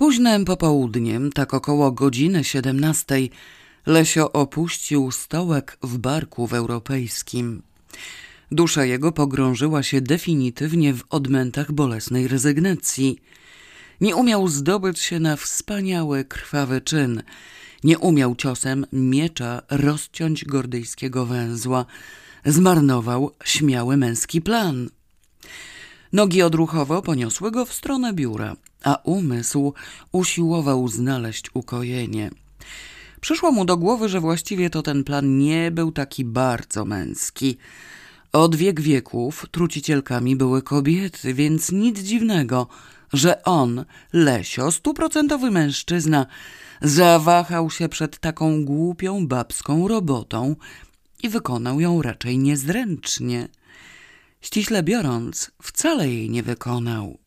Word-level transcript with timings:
Późnym 0.00 0.44
popołudniem, 0.44 1.32
tak 1.32 1.54
około 1.54 1.92
godziny 1.92 2.44
siedemnastej, 2.44 3.30
Lesio 3.86 4.32
opuścił 4.32 5.10
stołek 5.10 5.78
w 5.82 5.98
barku 5.98 6.46
w 6.46 6.54
europejskim. 6.54 7.62
Dusza 8.50 8.84
jego 8.84 9.12
pogrążyła 9.12 9.82
się 9.82 10.00
definitywnie 10.00 10.94
w 10.94 11.02
odmętach 11.10 11.72
bolesnej 11.72 12.28
rezygnacji. 12.28 13.18
Nie 14.00 14.16
umiał 14.16 14.48
zdobyć 14.48 14.98
się 14.98 15.20
na 15.20 15.36
wspaniały, 15.36 16.24
krwawy 16.24 16.80
czyn. 16.80 17.22
Nie 17.84 17.98
umiał 17.98 18.36
ciosem 18.36 18.86
miecza 18.92 19.62
rozciąć 19.70 20.44
gordyjskiego 20.44 21.26
węzła. 21.26 21.86
Zmarnował 22.44 23.34
śmiały 23.44 23.96
męski 23.96 24.40
plan. 24.40 24.90
Nogi 26.12 26.42
odruchowo 26.42 27.02
poniosły 27.02 27.50
go 27.50 27.64
w 27.64 27.72
stronę 27.72 28.12
biura, 28.12 28.56
a 28.84 28.94
umysł 29.04 29.74
usiłował 30.12 30.88
znaleźć 30.88 31.50
ukojenie. 31.54 32.30
Przyszło 33.20 33.52
mu 33.52 33.64
do 33.64 33.76
głowy, 33.76 34.08
że 34.08 34.20
właściwie 34.20 34.70
to 34.70 34.82
ten 34.82 35.04
plan 35.04 35.38
nie 35.38 35.70
był 35.70 35.92
taki 35.92 36.24
bardzo 36.24 36.84
męski. 36.84 37.56
Od 38.32 38.56
wiek 38.56 38.80
wieków 38.80 39.46
trucicielkami 39.50 40.36
były 40.36 40.62
kobiety, 40.62 41.34
więc 41.34 41.72
nic 41.72 42.00
dziwnego, 42.00 42.66
że 43.12 43.42
on, 43.42 43.84
Lesio, 44.12 44.72
stuprocentowy 44.72 45.50
mężczyzna, 45.50 46.26
zawahał 46.82 47.70
się 47.70 47.88
przed 47.88 48.18
taką 48.18 48.64
głupią 48.64 49.26
babską 49.26 49.88
robotą 49.88 50.56
i 51.22 51.28
wykonał 51.28 51.80
ją 51.80 52.02
raczej 52.02 52.38
niezręcznie. 52.38 53.48
Ściśle 54.40 54.82
biorąc, 54.82 55.50
wcale 55.62 56.08
jej 56.08 56.30
nie 56.30 56.42
wykonał. 56.42 57.18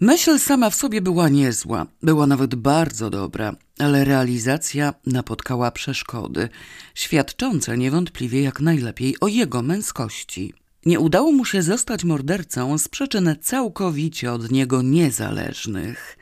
Myśl 0.00 0.38
sama 0.38 0.70
w 0.70 0.74
sobie 0.74 1.00
była 1.00 1.28
niezła, 1.28 1.86
była 2.02 2.26
nawet 2.26 2.54
bardzo 2.54 3.10
dobra, 3.10 3.56
ale 3.78 4.04
realizacja 4.04 4.94
napotkała 5.06 5.70
przeszkody, 5.70 6.48
świadczące 6.94 7.78
niewątpliwie 7.78 8.42
jak 8.42 8.60
najlepiej 8.60 9.16
o 9.20 9.28
jego 9.28 9.62
męskości. 9.62 10.54
Nie 10.86 11.00
udało 11.00 11.32
mu 11.32 11.44
się 11.44 11.62
zostać 11.62 12.04
mordercą 12.04 12.78
z 12.78 12.88
przyczyn 12.88 13.36
całkowicie 13.40 14.32
od 14.32 14.50
niego 14.50 14.82
niezależnych. 14.82 16.18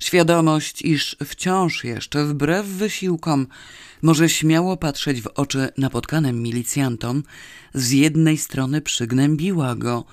Świadomość, 0.00 0.82
iż 0.82 1.16
wciąż 1.24 1.84
jeszcze, 1.84 2.24
wbrew 2.24 2.66
wysiłkom, 2.66 3.46
może 4.02 4.28
śmiało 4.28 4.76
patrzeć 4.76 5.22
w 5.22 5.26
oczy 5.26 5.68
napotkanym 5.78 6.42
milicjantom, 6.42 7.22
z 7.74 7.90
jednej 7.90 8.38
strony 8.38 8.80
przygnębiła 8.80 9.74
go, 9.74 10.04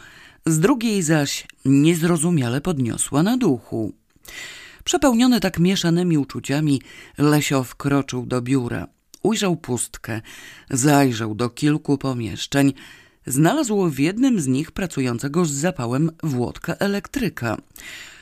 z 0.47 0.59
drugiej 0.59 1.03
zaś 1.03 1.47
niezrozumiale 1.65 2.61
podniosła 2.61 3.23
na 3.23 3.37
duchu. 3.37 3.93
Przepełniony 4.83 5.39
tak 5.39 5.59
mieszanymi 5.59 6.17
uczuciami, 6.17 6.81
Lesio 7.17 7.63
wkroczył 7.63 8.25
do 8.25 8.41
biura. 8.41 8.87
Ujrzał 9.23 9.57
pustkę, 9.57 10.21
zajrzał 10.69 11.35
do 11.35 11.49
kilku 11.49 11.97
pomieszczeń. 11.97 12.73
Znalazł 13.25 13.89
w 13.89 13.99
jednym 13.99 14.39
z 14.39 14.47
nich 14.47 14.71
pracującego 14.71 15.45
z 15.45 15.51
zapałem 15.51 16.11
Włodka 16.23 16.73
elektryka. 16.73 17.57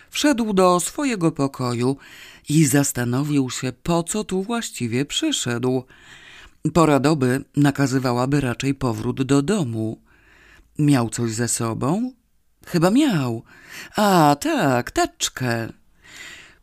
Wszedł 0.09 0.53
do 0.53 0.79
swojego 0.79 1.31
pokoju 1.31 1.97
i 2.49 2.65
zastanowił 2.65 3.49
się, 3.49 3.73
po 3.83 4.03
co 4.03 4.23
tu 4.23 4.43
właściwie 4.43 5.05
przyszedł. 5.05 5.83
Pora 6.73 6.99
doby 6.99 7.43
nakazywałaby 7.57 8.41
raczej 8.41 8.73
powrót 8.73 9.23
do 9.23 9.41
domu. 9.41 10.02
Miał 10.79 11.09
coś 11.09 11.31
ze 11.31 11.47
sobą? 11.47 12.11
Chyba 12.65 12.91
miał. 12.91 13.43
A, 13.95 14.35
tak, 14.39 14.91
teczkę. 14.91 15.69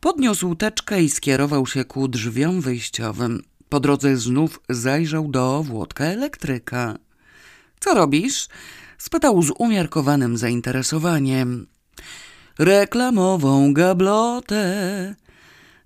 Podniósł 0.00 0.54
teczkę 0.54 1.02
i 1.02 1.10
skierował 1.10 1.66
się 1.66 1.84
ku 1.84 2.08
drzwiom 2.08 2.60
wyjściowym. 2.60 3.42
Po 3.68 3.80
drodze 3.80 4.16
znów 4.16 4.60
zajrzał 4.68 5.28
do 5.28 5.62
Włodka 5.62 6.04
elektryka. 6.04 6.98
Co 7.80 7.94
robisz? 7.94 8.48
spytał 8.98 9.42
z 9.42 9.50
umiarkowanym 9.58 10.36
zainteresowaniem. 10.36 11.66
Reklamową 12.58 13.72
gablotę. 13.72 15.14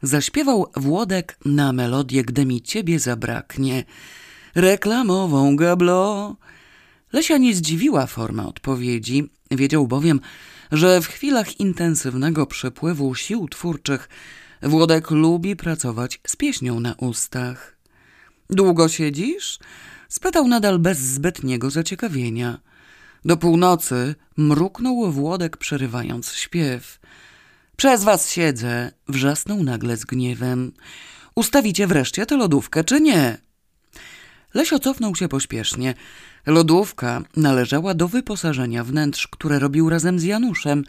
Zaśpiewał 0.03 0.67
Włodek 0.77 1.39
na 1.45 1.73
melodię, 1.73 2.25
gdy 2.25 2.47
mi 2.47 2.63
ciebie 2.63 2.99
zabraknie. 2.99 3.85
Reklamową 4.55 5.57
gablo. 5.57 6.37
Lesia 7.15 7.39
nie 7.39 7.55
zdziwiła 7.55 8.07
forma 8.07 8.47
odpowiedzi. 8.47 9.31
Wiedział 9.51 9.87
bowiem, 9.87 10.21
że 10.73 11.01
w 11.01 11.07
chwilach 11.07 11.61
intensywnego 11.61 12.47
przepływu 12.47 13.15
sił 13.15 13.49
twórczych 13.49 14.09
Włodek 14.63 15.11
lubi 15.11 15.57
pracować 15.57 16.21
z 16.27 16.37
pieśnią 16.37 16.81
na 16.81 16.95
ustach. 16.95 17.77
Długo 18.51 18.89
siedzisz? 18.89 19.59
spytał 20.09 20.49
nadal 20.49 20.79
bez 20.79 20.99
zbytniego 20.99 21.71
zaciekawienia. 21.71 22.59
Do 23.25 23.37
północy 23.37 24.15
mruknął 24.37 25.13
Włodek, 25.13 25.57
przerywając 25.57 26.33
śpiew. 26.33 27.01
Przez 27.77 28.05
was 28.05 28.31
siedzę, 28.31 28.93
wrzasnął 29.09 29.63
nagle 29.63 29.97
z 29.97 30.05
gniewem. 30.05 30.73
Ustawicie 31.35 31.87
wreszcie 31.87 32.27
tę 32.27 32.37
lodówkę, 32.37 32.85
czy 32.85 33.01
nie? 33.01 33.44
Lesio 34.55 34.79
cofnął 34.79 35.17
się 35.17 35.29
pośpiesznie. 35.29 35.95
Lodówka 36.47 37.23
należała 37.37 37.95
do 37.95 38.09
wyposażenia 38.09 38.85
wnętrz, 38.85 39.29
które 39.29 39.59
robił 39.59 39.91
razem 39.91 40.19
z 40.19 40.23
Januszem 40.23 40.85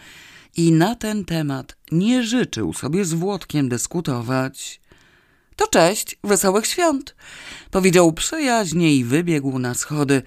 i 0.58 0.72
na 0.72 0.96
ten 0.96 1.26
temat 1.26 1.78
nie 1.92 2.24
życzył 2.24 2.74
sobie 2.74 3.06
z 3.06 3.14
Włodkiem 3.14 3.70
dyskutować. 3.70 4.82
To 5.56 5.68
cześć, 5.68 6.18
wesołych 6.24 6.68
świąt, 6.68 7.16
powiedział 7.72 8.14
przyjaźnie 8.14 8.96
i 8.96 9.04
wybiegł 9.04 9.60
na 9.60 9.74
schody, 9.74 10.22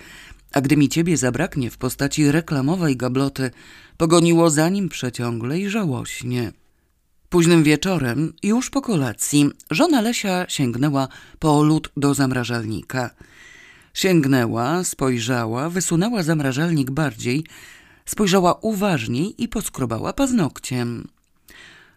a 0.53 0.61
gdy 0.61 0.77
mi 0.77 0.89
ciebie 0.89 1.17
zabraknie 1.17 1.71
w 1.71 1.79
postaci 1.79 2.31
reklamowej 2.31 2.97
gabloty, 2.97 3.51
pogoniło 3.97 4.51
za 4.51 4.69
nim 4.69 4.89
przeciągle 4.89 5.59
i 5.59 5.69
żałośnie. 5.69 6.53
Późnym 7.31 7.63
wieczorem, 7.63 8.33
już 8.43 8.71
po 8.71 8.83
kolacji, 8.83 9.51
żona 9.71 10.01
Lesia 10.01 10.47
sięgnęła 10.49 11.09
po 11.39 11.63
lód 11.63 11.91
do 11.97 12.15
zamrażalnika. 12.15 13.11
Sięgnęła, 13.95 14.85
spojrzała, 14.85 15.71
wysunęła 15.71 16.23
zamrażalnik 16.23 16.91
bardziej, 16.91 17.45
spojrzała 18.07 18.55
uważniej 18.55 19.43
i 19.43 19.49
poskrobała 19.49 20.13
paznokciem. 20.13 21.09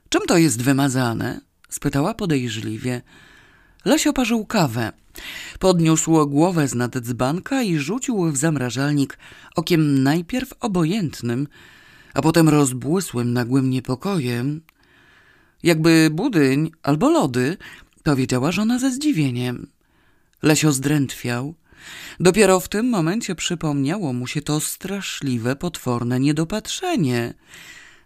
Czym 0.09 0.21
to 0.27 0.37
jest 0.37 0.61
wymazane? 0.61 1.41
spytała 1.69 2.13
podejrzliwie. 2.13 3.01
Lesio 3.85 4.13
parzył 4.13 4.45
kawę. 4.45 4.91
Podniósł 5.59 6.27
głowę 6.27 6.67
z 6.67 6.75
nad 6.75 6.97
dzbanka 6.97 7.61
i 7.61 7.77
rzucił 7.77 8.31
w 8.31 8.37
zamrażalnik 8.37 9.17
okiem 9.55 10.03
najpierw 10.03 10.53
obojętnym, 10.59 11.47
a 12.13 12.21
potem 12.21 12.49
rozbłysłym 12.49 13.33
nagłym 13.33 13.69
niepokojem. 13.69 14.61
Jakby 15.63 16.09
budyń 16.11 16.71
albo 16.83 17.09
lody, 17.09 17.57
powiedziała 18.03 18.51
żona 18.51 18.79
ze 18.79 18.91
zdziwieniem. 18.91 19.67
Lesio 20.43 20.71
zdrętwiał. 20.71 21.55
Dopiero 22.19 22.59
w 22.59 22.69
tym 22.69 22.89
momencie 22.89 23.35
przypomniało 23.35 24.13
mu 24.13 24.27
się 24.27 24.41
to 24.41 24.59
straszliwe, 24.59 25.55
potworne 25.55 26.19
niedopatrzenie. 26.19 27.33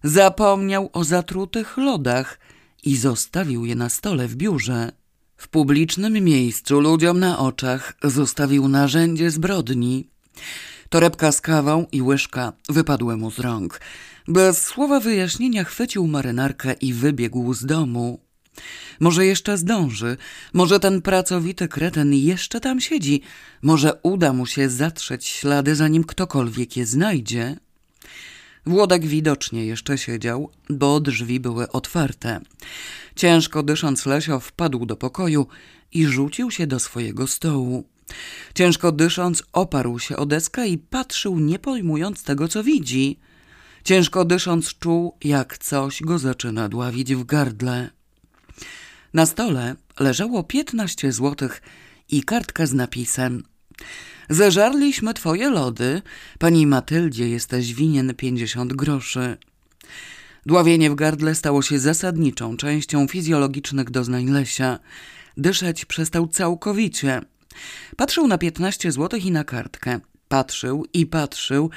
Zapomniał 0.03 0.89
o 0.93 1.03
zatrutych 1.03 1.77
lodach 1.77 2.39
i 2.83 2.97
zostawił 2.97 3.66
je 3.66 3.75
na 3.75 3.89
stole 3.89 4.27
w 4.27 4.35
biurze. 4.35 4.91
W 5.37 5.47
publicznym 5.47 6.13
miejscu, 6.13 6.79
ludziom 6.79 7.19
na 7.19 7.39
oczach, 7.39 7.93
zostawił 8.03 8.67
narzędzie 8.67 9.31
zbrodni. 9.31 10.09
Torebka 10.90 11.31
z 11.31 11.41
kawą 11.41 11.85
i 11.91 12.01
łyżka 12.01 12.53
wypadły 12.69 13.18
mu 13.18 13.31
z 13.31 13.40
rąk. 13.40 13.81
Bez 14.28 14.62
słowa 14.62 15.00
wyjaśnienia 15.00 15.63
chwycił 15.63 16.07
marynarkę 16.07 16.73
i 16.73 16.94
wybiegł 16.94 17.53
z 17.53 17.66
domu. 17.66 18.19
Może 18.99 19.26
jeszcze 19.26 19.58
zdąży, 19.58 20.17
może 20.53 20.79
ten 20.79 21.02
pracowity 21.02 21.67
kreten 21.67 22.14
jeszcze 22.14 22.59
tam 22.59 22.82
siedzi, 22.82 23.22
może 23.61 23.99
uda 24.03 24.34
mu 24.34 24.46
się 24.46 24.70
zatrzeć 24.70 25.26
ślady, 25.26 25.76
zanim 25.76 26.03
ktokolwiek 26.03 26.78
je 26.78 26.85
znajdzie. 26.85 27.55
Włodek 28.66 29.05
widocznie 29.05 29.66
jeszcze 29.66 29.97
siedział, 29.97 30.52
bo 30.70 30.99
drzwi 30.99 31.40
były 31.40 31.72
otwarte. 31.72 32.41
Ciężko 33.16 33.64
dysząc, 33.64 34.05
Lesio 34.05 34.40
wpadł 34.40 34.85
do 34.85 34.96
pokoju 34.96 35.47
i 35.91 36.05
rzucił 36.05 36.52
się 36.52 36.67
do 36.67 36.79
swojego 36.79 37.28
stołu. 37.28 37.95
Ciężko 38.55 38.91
dysząc, 38.91 39.43
oparł 39.53 39.99
się 39.99 40.17
o 40.17 40.25
deskę 40.25 40.67
i 40.67 40.78
patrzył, 40.78 41.40
nie 41.40 41.59
pojmując 41.59 42.23
tego, 42.23 42.47
co 42.47 42.63
widzi. 42.63 43.19
Ciężko 43.84 44.25
dysząc, 44.25 44.79
czuł, 44.79 45.17
jak 45.23 45.57
coś 45.57 46.02
go 46.02 46.19
zaczyna 46.19 46.69
dławić 46.69 47.16
w 47.16 47.23
gardle. 47.23 47.90
Na 49.13 49.25
stole 49.25 49.75
leżało 49.99 50.43
piętnaście 50.43 51.11
złotych 51.11 51.61
i 52.09 52.23
kartka 52.23 52.66
z 52.66 52.73
napisem 52.73 53.43
Zeżarliśmy 54.29 55.13
twoje 55.13 55.49
lody. 55.49 56.01
Pani 56.40 56.67
Matyldzie 56.67 57.29
jesteś 57.29 57.73
winien 57.73 58.13
pięćdziesiąt 58.13 58.73
groszy. 58.73 59.37
Dławienie 60.46 60.90
w 60.90 60.96
gardle 60.96 61.35
stało 61.35 61.61
się 61.61 61.79
zasadniczą 61.79 62.58
częścią 62.58 63.08
fizjologicznych 63.08 63.90
doznań 63.90 64.29
Lesia. 64.29 64.79
Dyszeć 65.37 65.85
przestał 65.85 66.28
całkowicie. 66.28 67.22
Patrzył 67.97 68.28
na 68.28 68.37
piętnaście 68.37 68.91
złotych 68.91 69.25
i 69.25 69.31
na 69.31 69.43
kartkę. 69.43 69.99
Patrzył 70.28 70.85
i 70.93 71.05
patrzył 71.05 71.69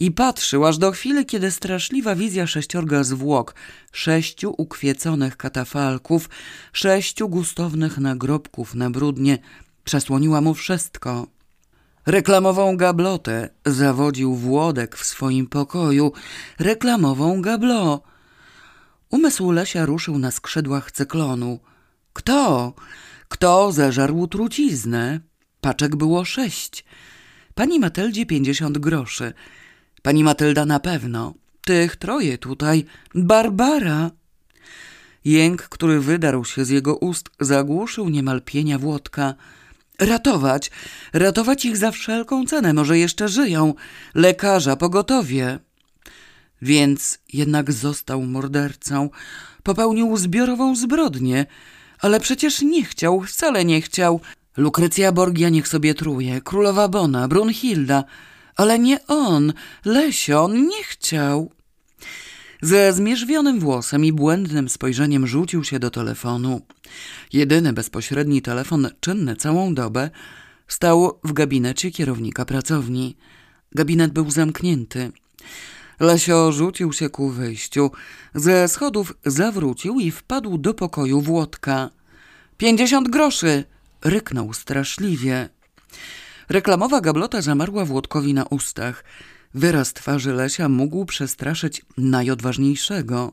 i 0.00 0.10
patrzył, 0.10 0.66
aż 0.66 0.78
do 0.78 0.92
chwili, 0.92 1.26
kiedy 1.26 1.50
straszliwa 1.50 2.14
wizja 2.14 2.46
sześciorga 2.46 3.04
zwłok, 3.04 3.54
sześciu 3.92 4.54
ukwieconych 4.58 5.36
katafalków, 5.36 6.28
sześciu 6.72 7.28
gustownych 7.28 7.98
nagrobków 7.98 8.74
na 8.74 8.90
brudnie, 8.90 9.38
przesłoniła 9.84 10.40
mu 10.40 10.54
wszystko. 10.54 11.26
Reklamową 12.06 12.76
gablotę 12.76 13.48
zawodził 13.66 14.34
Włodek 14.34 14.96
w 14.96 15.06
swoim 15.06 15.46
pokoju. 15.46 16.12
Reklamową 16.58 17.42
gablo. 17.42 18.02
Umysł 19.10 19.50
Lesia 19.50 19.86
ruszył 19.86 20.18
na 20.18 20.30
skrzydłach 20.30 20.92
cyklonu. 20.92 21.58
Kto? 22.12 22.72
Kto 23.28 23.72
zażarł 23.72 24.26
truciznę? 24.26 25.20
Paczek 25.60 25.96
było 25.96 26.24
sześć. 26.24 26.84
Pani 27.54 27.80
Matyldzie 27.80 28.26
pięćdziesiąt 28.26 28.78
groszy. 28.78 29.32
Pani 30.02 30.24
Matylda 30.24 30.66
na 30.66 30.80
pewno. 30.80 31.34
Tych 31.60 31.96
troje 31.96 32.38
tutaj. 32.38 32.84
Barbara. 33.14 34.10
Jęk, 35.24 35.62
który 35.62 36.00
wydarł 36.00 36.44
się 36.44 36.64
z 36.64 36.68
jego 36.68 36.96
ust, 36.96 37.30
zagłuszył 37.40 38.08
niemal 38.08 38.42
pienia 38.42 38.78
Włodka. 38.78 39.34
Ratować, 39.98 40.70
ratować 41.12 41.64
ich 41.64 41.76
za 41.76 41.90
wszelką 41.90 42.46
cenę, 42.46 42.72
może 42.72 42.98
jeszcze 42.98 43.28
żyją. 43.28 43.74
Lekarza, 44.14 44.76
pogotowie. 44.76 45.58
Więc 46.62 47.18
jednak 47.32 47.72
został 47.72 48.22
mordercą. 48.22 49.10
Popełnił 49.62 50.16
zbiorową 50.16 50.76
zbrodnię, 50.76 51.46
ale 52.00 52.20
przecież 52.20 52.62
nie 52.62 52.84
chciał, 52.84 53.20
wcale 53.20 53.64
nie 53.64 53.80
chciał. 53.80 54.20
Lukrecja 54.56 55.12
Borgia 55.12 55.48
niech 55.48 55.68
sobie 55.68 55.94
truje, 55.94 56.40
królowa 56.40 56.88
Bona, 56.88 57.28
Brunhilda, 57.28 58.04
ale 58.56 58.78
nie 58.78 59.06
on, 59.06 59.52
Lesio, 59.84 60.44
on 60.44 60.68
nie 60.68 60.84
chciał. 60.84 61.52
Ze 62.62 62.92
zmierzwionym 62.92 63.60
włosem 63.60 64.04
i 64.04 64.12
błędnym 64.12 64.68
spojrzeniem 64.68 65.26
rzucił 65.26 65.64
się 65.64 65.78
do 65.78 65.90
telefonu. 65.90 66.60
Jedyny 67.32 67.72
bezpośredni 67.72 68.42
telefon, 68.42 68.88
czynny 69.00 69.36
całą 69.36 69.74
dobę, 69.74 70.10
stał 70.68 71.18
w 71.24 71.32
gabinecie 71.32 71.90
kierownika 71.90 72.44
pracowni. 72.44 73.16
Gabinet 73.72 74.12
był 74.12 74.30
zamknięty. 74.30 75.12
Lesio 76.00 76.52
rzucił 76.52 76.92
się 76.92 77.10
ku 77.10 77.28
wyjściu. 77.30 77.90
Ze 78.34 78.68
schodów 78.68 79.14
zawrócił 79.26 80.00
i 80.00 80.10
wpadł 80.10 80.58
do 80.58 80.74
pokoju 80.74 81.20
Włodka. 81.20 81.90
Pięćdziesiąt 82.58 83.08
groszy! 83.08 83.64
ryknął 84.04 84.52
straszliwie. 84.52 85.48
Reklamowa 86.48 87.00
gablota 87.00 87.42
zamarła 87.42 87.84
Włodkowi 87.84 88.34
na 88.34 88.44
ustach. 88.44 89.04
Wyraz 89.54 89.92
twarzy 89.92 90.32
Lesia 90.32 90.68
mógł 90.68 91.04
przestraszyć 91.04 91.82
najodważniejszego. 91.98 93.32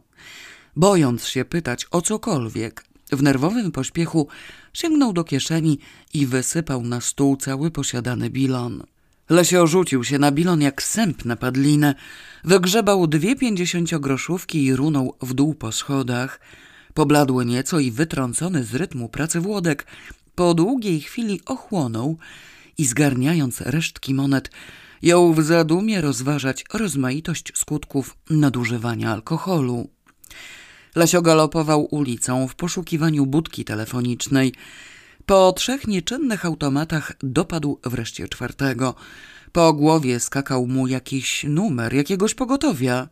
Bojąc 0.75 1.25
się 1.27 1.45
pytać 1.45 1.87
o 1.91 2.01
cokolwiek, 2.01 2.85
w 3.11 3.23
nerwowym 3.23 3.71
pośpiechu 3.71 4.27
sięgnął 4.73 5.13
do 5.13 5.23
kieszeni 5.23 5.79
i 6.13 6.25
wysypał 6.25 6.81
na 6.81 7.01
stół 7.01 7.37
cały 7.37 7.71
posiadany 7.71 8.29
bilon. 8.29 8.83
Lesio 9.29 9.67
rzucił 9.67 10.03
się 10.03 10.19
na 10.19 10.31
bilon 10.31 10.61
jak 10.61 10.83
sęp 10.83 11.25
na 11.25 11.35
padlinę, 11.35 11.95
wygrzebał 12.43 13.07
dwie 13.07 13.35
pięćdziesięciogroszówki 13.35 14.65
i 14.65 14.75
runął 14.75 15.15
w 15.21 15.33
dół 15.33 15.53
po 15.53 15.71
schodach. 15.71 16.39
Pobladły 16.93 17.45
nieco 17.45 17.79
i 17.79 17.91
wytrącony 17.91 18.63
z 18.63 18.75
rytmu 18.75 19.09
pracy 19.09 19.39
Włodek 19.39 19.85
po 20.35 20.53
długiej 20.53 21.01
chwili 21.01 21.41
ochłonął 21.45 22.17
i 22.77 22.85
zgarniając 22.85 23.61
resztki 23.61 24.13
monet, 24.13 24.51
jął 25.01 25.33
w 25.33 25.43
zadumie 25.43 26.01
rozważać 26.01 26.65
rozmaitość 26.73 27.51
skutków 27.55 28.17
nadużywania 28.29 29.11
alkoholu. 29.11 29.89
Lasio 30.95 31.21
galopował 31.21 31.87
ulicą 31.95 32.47
w 32.47 32.55
poszukiwaniu 32.55 33.25
budki 33.25 33.65
telefonicznej. 33.65 34.53
Po 35.25 35.53
trzech 35.53 35.87
nieczynnych 35.87 36.45
automatach 36.45 37.13
dopadł 37.23 37.79
wreszcie 37.83 38.27
czwartego. 38.27 38.95
Po 39.51 39.73
głowie 39.73 40.19
skakał 40.19 40.67
mu 40.67 40.87
jakiś 40.87 41.45
numer 41.49 41.93
jakiegoś 41.93 42.33
pogotowia. 42.33 43.07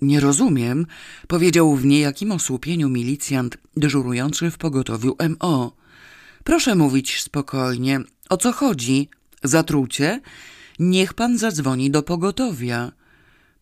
Nie 0.00 0.20
rozumiem, 0.20 0.86
powiedział 1.28 1.76
w 1.76 1.84
niejakim 1.84 2.32
osłupieniu 2.32 2.88
milicjant 2.88 3.58
dyżurujący 3.76 4.50
w 4.50 4.58
pogotowiu 4.58 5.16
MO. 5.28 5.76
Proszę 6.44 6.74
mówić 6.74 7.22
spokojnie. 7.22 8.00
O 8.28 8.36
co 8.36 8.52
chodzi? 8.52 9.08
Zatrucie? 9.42 10.20
Niech 10.78 11.14
pan 11.14 11.38
zadzwoni 11.38 11.90
do 11.90 12.02
pogotowia. 12.02 12.92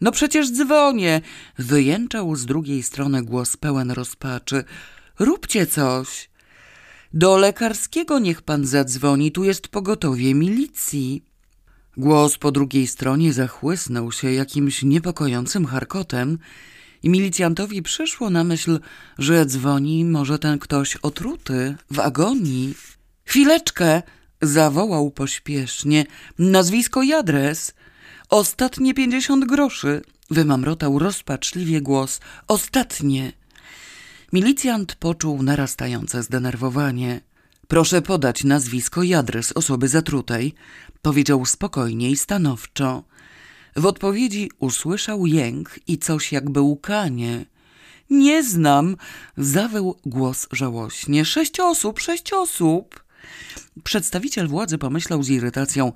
No 0.01 0.13
przecież 0.13 0.51
dzwonię! 0.51 1.21
Wyjęczał 1.59 2.37
z 2.37 2.47
drugiej 2.47 2.83
strony 2.83 3.23
głos 3.23 3.57
pełen 3.57 3.91
rozpaczy. 3.91 4.65
Róbcie 5.19 5.67
coś. 5.67 6.29
Do 7.15 7.37
lekarskiego 7.37 8.19
niech 8.19 8.43
pan 8.43 8.67
zadzwoni, 8.67 9.33
tu 9.33 9.45
jest 9.45 9.69
pogotowie 9.69 10.35
milicji. 10.35 11.25
Głos 11.97 12.39
po 12.39 12.53
drugiej 12.53 12.87
stronie 12.87 13.33
zachłysnął 13.33 14.13
się 14.13 14.33
jakimś 14.33 14.83
niepokojącym 14.83 15.67
charkotem 15.67 16.39
i 17.03 17.09
milicjantowi 17.09 17.83
przyszło 17.83 18.31
na 18.31 18.45
myśl, 18.45 18.81
że 19.19 19.47
dzwoni 19.47 20.05
może 20.05 20.39
ten 20.39 20.59
ktoś 20.59 20.97
otruty, 20.97 21.77
w 21.91 22.01
agonii. 22.01 22.75
Chwileczkę! 23.25 24.03
zawołał 24.43 25.11
pośpiesznie. 25.11 26.07
Nazwisko 26.39 27.03
i 27.03 27.13
adres. 27.13 27.75
Ostatnie 28.29 28.95
pięćdziesiąt 28.95 29.45
groszy. 29.45 30.03
Wymamrotał 30.31 30.99
rozpaczliwie 30.99 31.81
głos. 31.81 32.21
Ostatnie. 32.49 33.33
Milicjant 34.37 34.95
poczuł 34.95 35.43
narastające 35.43 36.23
zdenerwowanie. 36.23 37.21
Proszę 37.69 38.03
podać 38.03 38.45
nazwisko 38.45 39.03
i 39.03 39.15
adres 39.15 39.53
osoby 39.53 39.89
zatrutej, 39.89 40.55
powiedział 41.03 41.47
spokojnie 41.47 42.11
i 42.11 42.17
stanowczo. 42.17 43.05
W 43.77 43.87
odpowiedzi 43.87 44.51
usłyszał 44.59 45.27
jęk 45.27 45.79
i 45.87 45.99
coś 45.99 46.33
jakby 46.33 46.61
łkanie. 46.61 47.47
Nie 48.11 48.45
znam, 48.45 48.97
zawył 49.37 49.97
głos 50.07 50.49
żałośnie. 50.53 51.25
Sześć 51.25 51.61
osób, 51.61 52.01
sześć 52.01 52.33
osób. 52.33 53.05
Przedstawiciel 53.85 54.49
władzy 54.49 54.79
pomyślał 54.79 55.23
z 55.23 55.29
irytacją, 55.29 55.93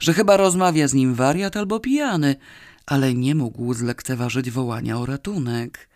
że 0.00 0.14
chyba 0.14 0.36
rozmawia 0.36 0.88
z 0.88 0.94
nim 0.94 1.14
wariat 1.14 1.56
albo 1.56 1.80
pijany, 1.80 2.36
ale 2.86 3.14
nie 3.14 3.34
mógł 3.34 3.74
zlekceważyć 3.74 4.50
wołania 4.50 4.98
o 4.98 5.06
ratunek. 5.06 5.88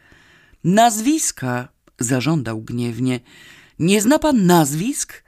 Nazwiska, 0.65 1.69
zażądał 2.01 2.63
gniewnie. 2.63 3.21
Nie 3.79 4.01
zna 4.01 4.19
pan 4.19 4.47
nazwisk? 4.47 5.23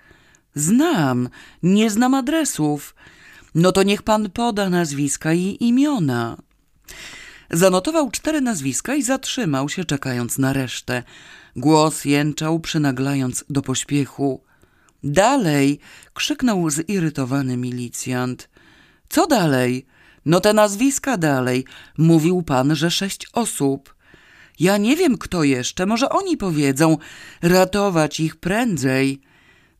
Znam, 0.54 1.28
nie 1.62 1.90
znam 1.90 2.14
adresów. 2.14 2.94
No 3.54 3.72
to 3.72 3.82
niech 3.82 4.02
pan 4.02 4.30
poda 4.30 4.70
nazwiska 4.70 5.32
i 5.32 5.56
imiona. 5.60 6.36
Zanotował 7.50 8.10
cztery 8.10 8.40
nazwiska 8.40 8.94
i 8.94 9.02
zatrzymał 9.02 9.68
się, 9.68 9.84
czekając 9.84 10.38
na 10.38 10.52
resztę. 10.52 11.02
Głos 11.56 12.04
jęczał, 12.04 12.60
przynaglając 12.60 13.44
do 13.50 13.62
pośpiechu. 13.62 14.42
Dalej! 15.04 15.78
krzyknął 16.14 16.70
zirytowany 16.70 17.56
milicjant. 17.56 18.48
Co 19.08 19.26
dalej? 19.26 19.86
No 20.26 20.40
te 20.40 20.52
nazwiska 20.52 21.16
dalej. 21.16 21.64
Mówił 21.98 22.42
pan, 22.42 22.76
że 22.76 22.90
sześć 22.90 23.26
osób. 23.32 23.94
Ja 24.58 24.76
nie 24.76 24.96
wiem, 24.96 25.18
kto 25.18 25.44
jeszcze, 25.44 25.86
może 25.86 26.08
oni 26.08 26.36
powiedzą. 26.36 26.96
Ratować 27.42 28.20
ich 28.20 28.36
prędzej. 28.36 29.20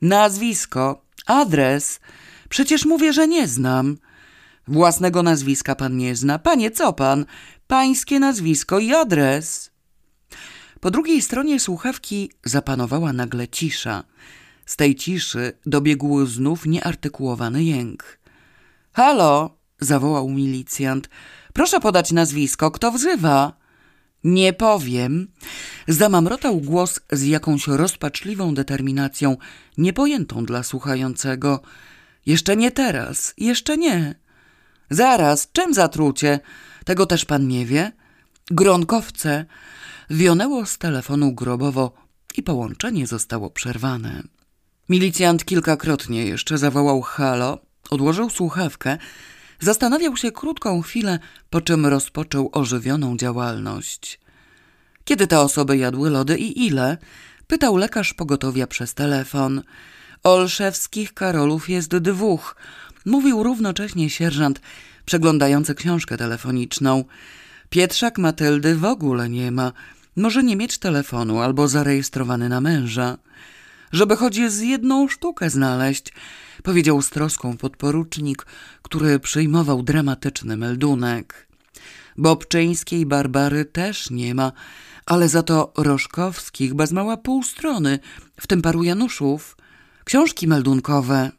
Nazwisko, 0.03 1.05
adres. 1.27 2.01
Przecież 2.49 2.85
mówię, 2.85 3.13
że 3.13 3.29
nie 3.29 3.49
znam. 3.49 3.97
Własnego 4.69 5.23
nazwiska 5.23 5.75
pan 5.75 5.97
nie 5.97 6.17
zna. 6.17 6.39
Panie, 6.39 6.71
co 6.71 6.93
pan? 6.93 7.27
Pańskie 7.67 8.21
nazwisko 8.21 8.79
i 8.79 8.95
adres. 8.95 9.71
Po 10.81 10.91
drugiej 10.91 11.23
stronie 11.23 11.61
słuchawki 11.61 12.31
zapanowała 12.45 13.13
nagle 13.13 13.49
cisza. 13.49 14.05
Z 14.67 14.77
tej 14.77 14.95
ciszy 14.95 15.53
dobiegł 15.67 16.27
znów 16.27 16.67
nieartykułowany 16.67 17.65
jęk. 17.65 18.19
Halo, 18.93 19.57
zawołał 19.81 20.29
milicjant. 20.29 21.09
Proszę 21.53 21.81
podać 21.81 22.13
nazwisko, 22.13 22.71
kto 22.71 22.93
wzywa? 22.93 23.62
Nie 24.25 24.53
powiem. 24.53 25.29
Zamamrotał 25.89 26.61
głos 26.61 27.01
z 27.13 27.23
jakąś 27.23 27.67
rozpaczliwą 27.67 28.55
determinacją, 28.55 29.37
niepojętą 29.79 30.45
dla 30.45 30.63
słuchającego. 30.63 31.61
Jeszcze 32.27 32.57
nie 32.57 32.71
teraz, 32.71 33.35
jeszcze 33.39 33.77
nie. 33.77 34.15
Zaraz, 34.91 35.49
czym 35.53 35.75
zatrucie? 35.75 36.41
Tego 36.85 37.07
też 37.07 37.25
pan 37.25 37.49
nie 37.49 37.67
wie? 37.67 37.93
Gronkowce. 38.51 39.45
wionęło 40.11 40.67
z 40.67 40.79
telefonu 40.79 41.33
grobowo 41.33 41.93
i 42.37 42.43
połączenie 42.43 43.07
zostało 43.07 43.51
przerwane. 43.51 44.23
Milicjant 44.89 45.45
kilkakrotnie 45.45 46.25
jeszcze 46.27 46.59
zawołał 46.59 47.03
halo, 47.03 47.59
odłożył 47.91 48.31
słuchawkę, 48.31 48.99
zastanawiał 49.63 50.17
się 50.17 50.33
krótką 50.33 50.83
chwilę, 50.83 51.19
po 51.51 51.61
czym 51.61 51.87
rozpoczął 51.87 52.51
ożywioną 52.53 53.17
działalność. 53.17 54.21
Kiedy 55.05 55.27
te 55.27 55.41
osoby 55.41 55.77
jadły 55.77 56.11
lody 56.11 56.39
i 56.39 56.67
ile? 56.67 56.99
Pytał 57.47 57.77
lekarz 57.77 58.15
pogotowia 58.15 58.67
przez 58.67 58.95
telefon. 58.95 59.63
Olszewskich 60.23 61.15
Karolów 61.15 61.69
jest 61.69 61.97
dwóch, 61.97 62.57
mówił 63.07 63.43
równocześnie 63.43 64.11
sierżant, 64.11 64.61
przeglądający 65.05 65.75
książkę 65.75 66.17
telefoniczną. 66.17 67.05
Pietrzak 67.71 68.19
Matyldy 68.19 68.77
w 68.77 68.85
ogóle 68.85 69.29
nie 69.29 69.51
ma. 69.51 69.73
Może 70.17 70.43
nie 70.43 70.57
mieć 70.57 70.79
telefonu 70.79 71.41
albo 71.41 71.69
zarejestrowany 71.69 72.49
na 72.49 72.61
męża. 72.61 73.19
Żeby 73.93 74.17
choć 74.17 74.51
z 74.51 74.61
jedną 74.61 75.09
sztukę 75.09 75.51
znaleźć, 75.51 76.13
powiedział 76.63 77.03
z 77.03 77.11
troską 77.11 77.57
podporucznik, 77.57 78.47
który 78.83 79.21
przyjmował 79.21 79.83
dramatyczny 79.83 80.57
meldunek. 80.57 81.49
Bobczyńskiej 82.17 83.07
Barbary 83.07 83.65
też 83.65 84.11
nie 84.11 84.35
ma, 84.35 84.53
ale 85.07 85.29
za 85.29 85.43
to 85.43 85.73
Rożkowskich 85.77 86.75
bez 86.75 86.93
mała 86.93 87.17
pół 87.17 87.43
strony, 87.43 87.99
w 88.41 88.47
tym 88.47 88.63
paru 88.63 88.83
Januszów. 88.83 89.57
Książki 90.05 90.49
meldunkowe. 90.49 91.31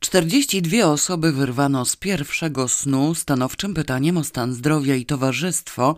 Czterdzieści 0.00 0.62
dwie 0.62 0.86
osoby 0.86 1.32
wyrwano 1.32 1.84
z 1.84 1.96
pierwszego 1.96 2.68
snu 2.68 3.14
stanowczym 3.14 3.74
pytaniem 3.74 4.16
o 4.16 4.24
stan 4.24 4.54
zdrowia 4.54 4.94
i 4.94 5.06
towarzystwo, 5.06 5.96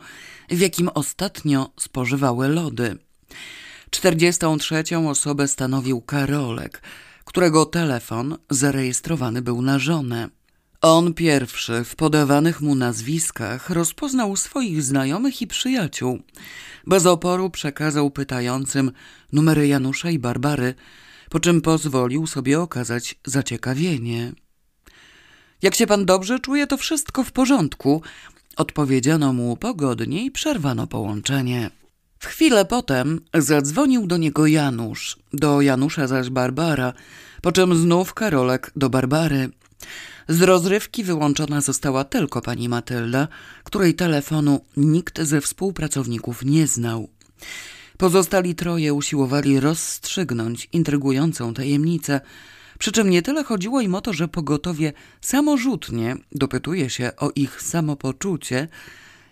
w 0.50 0.60
jakim 0.60 0.88
ostatnio 0.94 1.70
spożywały 1.80 2.48
lody. 2.48 2.98
Czterdziestą 3.90 4.58
trzecią 4.58 5.10
osobę 5.10 5.48
stanowił 5.48 6.00
Karolek, 6.00 6.82
którego 7.24 7.66
telefon 7.66 8.38
zarejestrowany 8.50 9.42
był 9.42 9.62
na 9.62 9.78
żonę. 9.78 10.28
On 10.80 11.14
pierwszy 11.14 11.84
w 11.84 11.96
podawanych 11.96 12.60
mu 12.60 12.74
nazwiskach 12.74 13.70
rozpoznał 13.70 14.36
swoich 14.36 14.82
znajomych 14.82 15.42
i 15.42 15.46
przyjaciół. 15.46 16.22
Bez 16.86 17.06
oporu 17.06 17.50
przekazał 17.50 18.10
pytającym 18.10 18.92
numery 19.32 19.68
Janusza 19.68 20.10
i 20.10 20.18
Barbary, 20.18 20.74
po 21.30 21.40
czym 21.40 21.60
pozwolił 21.60 22.26
sobie 22.26 22.60
okazać 22.60 23.14
zaciekawienie. 23.26 24.32
Jak 25.62 25.74
się 25.74 25.86
pan 25.86 26.06
dobrze 26.06 26.38
czuje, 26.38 26.66
to 26.66 26.76
wszystko 26.76 27.24
w 27.24 27.32
porządku. 27.32 28.02
Odpowiedziano 28.56 29.32
mu 29.32 29.56
pogodnie 29.56 30.24
i 30.24 30.30
przerwano 30.30 30.86
połączenie. 30.86 31.70
W 32.18 32.26
chwilę 32.26 32.64
potem 32.64 33.20
zadzwonił 33.34 34.06
do 34.06 34.16
niego 34.16 34.46
Janusz, 34.46 35.16
do 35.32 35.60
Janusza 35.60 36.06
zaś 36.06 36.30
Barbara, 36.30 36.92
po 37.42 37.52
czym 37.52 37.76
znów 37.76 38.14
Karolek 38.14 38.70
do 38.76 38.90
Barbary. 38.90 39.50
Z 40.28 40.42
rozrywki 40.42 41.04
wyłączona 41.04 41.60
została 41.60 42.04
tylko 42.04 42.40
pani 42.40 42.68
Matylda, 42.68 43.28
której 43.64 43.94
telefonu 43.94 44.60
nikt 44.76 45.20
ze 45.20 45.40
współpracowników 45.40 46.44
nie 46.44 46.66
znał. 46.66 47.08
Pozostali 47.96 48.54
troje 48.54 48.94
usiłowali 48.94 49.60
rozstrzygnąć 49.60 50.68
intrygującą 50.72 51.54
tajemnicę, 51.54 52.20
przy 52.78 52.92
czym 52.92 53.10
nie 53.10 53.22
tyle 53.22 53.44
chodziło 53.44 53.80
im 53.80 53.94
o 53.94 54.00
to, 54.00 54.12
że 54.12 54.28
pogotowie 54.28 54.92
samorzutnie 55.20 56.16
dopytuje 56.32 56.90
się 56.90 57.10
o 57.16 57.30
ich 57.34 57.62
samopoczucie, 57.62 58.68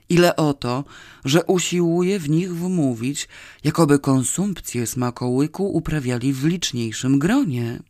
ile 0.09 0.37
o 0.37 0.55
to, 0.55 0.85
że 1.25 1.45
usiłuje 1.45 2.19
w 2.19 2.31
nich 2.31 2.55
wmówić, 2.55 3.29
jakoby 3.65 3.99
konsumpcję 3.99 4.87
smakołyku 4.87 5.73
uprawiali 5.73 6.33
w 6.33 6.45
liczniejszym 6.45 7.19
gronie. 7.19 7.81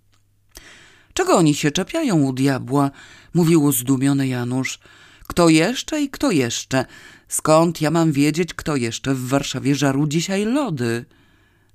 Czego 1.14 1.36
oni 1.36 1.54
się 1.54 1.70
czepiają 1.70 2.22
u 2.22 2.32
diabła? 2.32 2.90
mówił 3.34 3.72
zdumiony 3.72 4.28
Janusz. 4.28 4.78
Kto 5.26 5.48
jeszcze 5.48 6.02
i 6.02 6.10
kto 6.10 6.30
jeszcze? 6.30 6.84
Skąd 7.28 7.80
ja 7.80 7.90
mam 7.90 8.12
wiedzieć, 8.12 8.54
kto 8.54 8.76
jeszcze 8.76 9.14
w 9.14 9.28
Warszawie 9.28 9.74
żarł 9.74 10.06
dzisiaj 10.06 10.44
lody? 10.44 11.04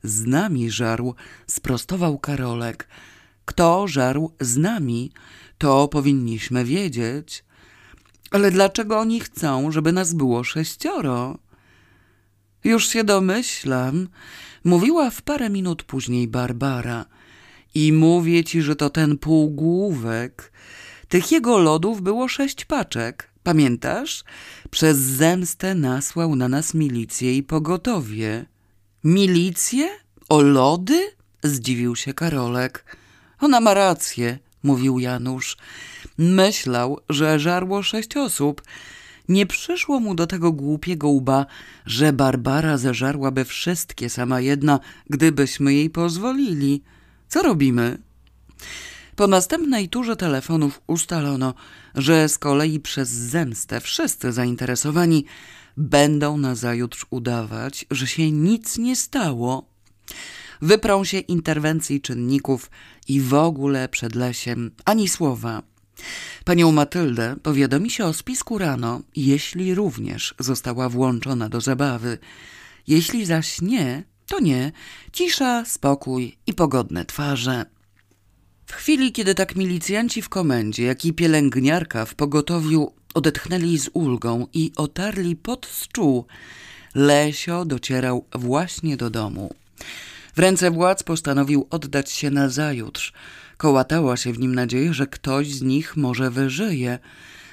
Z 0.04 0.26
nami 0.26 0.72
żarł, 0.72 1.16
sprostował 1.48 2.20
Karolek. 2.20 2.88
Kto 3.46 3.88
żarł 3.88 4.32
z 4.40 4.58
nami? 4.58 5.12
To 5.58 5.88
powinniśmy 5.88 6.66
wiedzieć. 6.66 7.44
Ale 8.32 8.52
dlaczego 8.52 9.00
oni 9.00 9.20
chcą, 9.20 9.72
żeby 9.72 9.92
nas 9.92 10.14
było 10.14 10.44
sześcioro? 10.44 11.38
Już 12.64 12.90
się 12.90 13.04
domyślam, 13.04 14.08
mówiła 14.64 15.10
w 15.10 15.22
parę 15.22 15.50
minut 15.50 15.84
później 15.84 16.28
Barbara. 16.28 17.06
I 17.76 17.94
mówię 17.94 18.44
ci, 18.44 18.62
że 18.62 18.76
to 18.76 18.90
ten 18.90 19.18
półgłówek. 19.18 20.52
Tych 21.08 21.32
jego 21.32 21.58
lodów 21.58 22.02
było 22.02 22.28
sześć 22.28 22.66
paczek. 22.66 23.32
Pamiętasz? 23.44 24.24
Przez 24.72 24.98
zemstę 24.98 25.76
nasłał 25.76 26.36
na 26.36 26.48
nas 26.48 26.74
milicję 26.74 27.38
i 27.38 27.44
pogotowie. 27.44 28.46
Milicję? 29.04 29.90
O 30.30 30.42
lody? 30.42 31.12
Zdziwił 31.44 31.96
się 31.96 32.14
Karolek. 32.14 32.98
Ona 33.40 33.60
ma 33.60 33.74
rację, 33.74 34.40
mówił 34.64 35.00
Janusz. 35.00 35.58
Myślał, 36.22 37.00
że 37.10 37.40
żarło 37.40 37.84
sześć 37.84 38.18
osób. 38.18 38.62
Nie 39.30 39.46
przyszło 39.46 40.00
mu 40.00 40.16
do 40.16 40.28
tego 40.28 40.52
głupiego 40.52 41.10
łba, 41.10 41.46
że 41.86 42.14
Barbara 42.14 42.78
zeżarłaby 42.78 43.46
wszystkie 43.46 44.10
sama 44.10 44.42
jedna, 44.42 44.80
gdybyśmy 45.10 45.74
jej 45.74 45.90
pozwolili. 45.90 46.82
Co 47.28 47.42
robimy? 47.42 47.98
Po 49.16 49.28
następnej 49.28 49.90
turze 49.90 50.16
telefonów 50.16 50.82
ustalono, 50.88 51.54
że 51.96 52.30
z 52.30 52.38
kolei 52.38 52.80
przez 52.80 53.10
zemstę 53.10 53.82
wszyscy 53.82 54.32
zainteresowani 54.32 55.26
będą 55.78 56.38
nazajutrz 56.38 57.06
udawać, 57.10 57.86
że 57.92 58.08
się 58.08 58.32
nic 58.32 58.78
nie 58.78 58.96
stało. 58.96 59.66
Wyprą 60.62 61.04
się 61.04 61.20
interwencji 61.20 62.02
czynników 62.02 62.70
i 63.08 63.22
w 63.22 63.34
ogóle 63.34 63.90
przed 63.90 64.16
lesiem 64.16 64.72
ani 64.86 65.08
słowa. 65.08 65.71
Panią 66.46 66.72
Matyldę 66.72 67.36
powiadomi 67.44 67.90
się 67.90 68.06
o 68.06 68.14
spisku 68.14 68.58
rano, 68.58 69.02
jeśli 69.16 69.76
również 69.76 70.36
została 70.40 70.90
włączona 70.90 71.50
do 71.50 71.62
zabawy. 71.62 72.18
Jeśli 72.88 73.26
zaś 73.26 73.62
nie, 73.62 74.04
to 74.28 74.40
nie. 74.40 74.72
Cisza, 75.12 75.66
spokój 75.66 76.38
i 76.48 76.54
pogodne 76.54 77.06
twarze. 77.06 77.66
W 78.66 78.74
chwili, 78.74 79.12
kiedy 79.12 79.36
tak 79.36 79.56
milicjanci 79.56 80.22
w 80.22 80.30
komendzie, 80.30 80.84
jak 80.84 81.06
i 81.06 81.14
pielęgniarka 81.14 82.06
w 82.06 82.16
pogotowiu 82.16 82.94
odetchnęli 83.14 83.78
z 83.78 83.90
ulgą 83.94 84.48
i 84.54 84.72
otarli 84.76 85.36
pod 85.36 85.66
stół, 85.66 86.26
Lesio 86.96 87.66
docierał 87.66 88.26
właśnie 88.36 88.98
do 88.98 89.10
domu. 89.10 89.56
W 90.36 90.40
ręce 90.40 90.72
władz 90.72 91.04
postanowił 91.04 91.68
oddać 91.70 92.12
się 92.12 92.30
na 92.30 92.50
zajutrz. 92.50 93.14
Kołatała 93.62 94.18
się 94.18 94.34
w 94.34 94.40
nim 94.40 94.56
nadzieja, 94.56 94.94
że 94.94 95.08
ktoś 95.08 95.54
z 95.54 95.62
nich 95.62 95.98
może 95.98 96.32
wyżyje, 96.32 97.00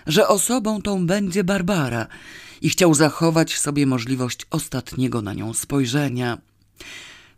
że 0.06 0.28
osobą 0.28 0.82
tą 0.82 1.06
będzie 1.06 1.44
Barbara 1.44 2.06
i 2.62 2.70
chciał 2.70 2.94
zachować 2.94 3.58
sobie 3.58 3.86
możliwość 3.86 4.46
ostatniego 4.50 5.22
na 5.22 5.34
nią 5.34 5.54
spojrzenia. 5.54 6.38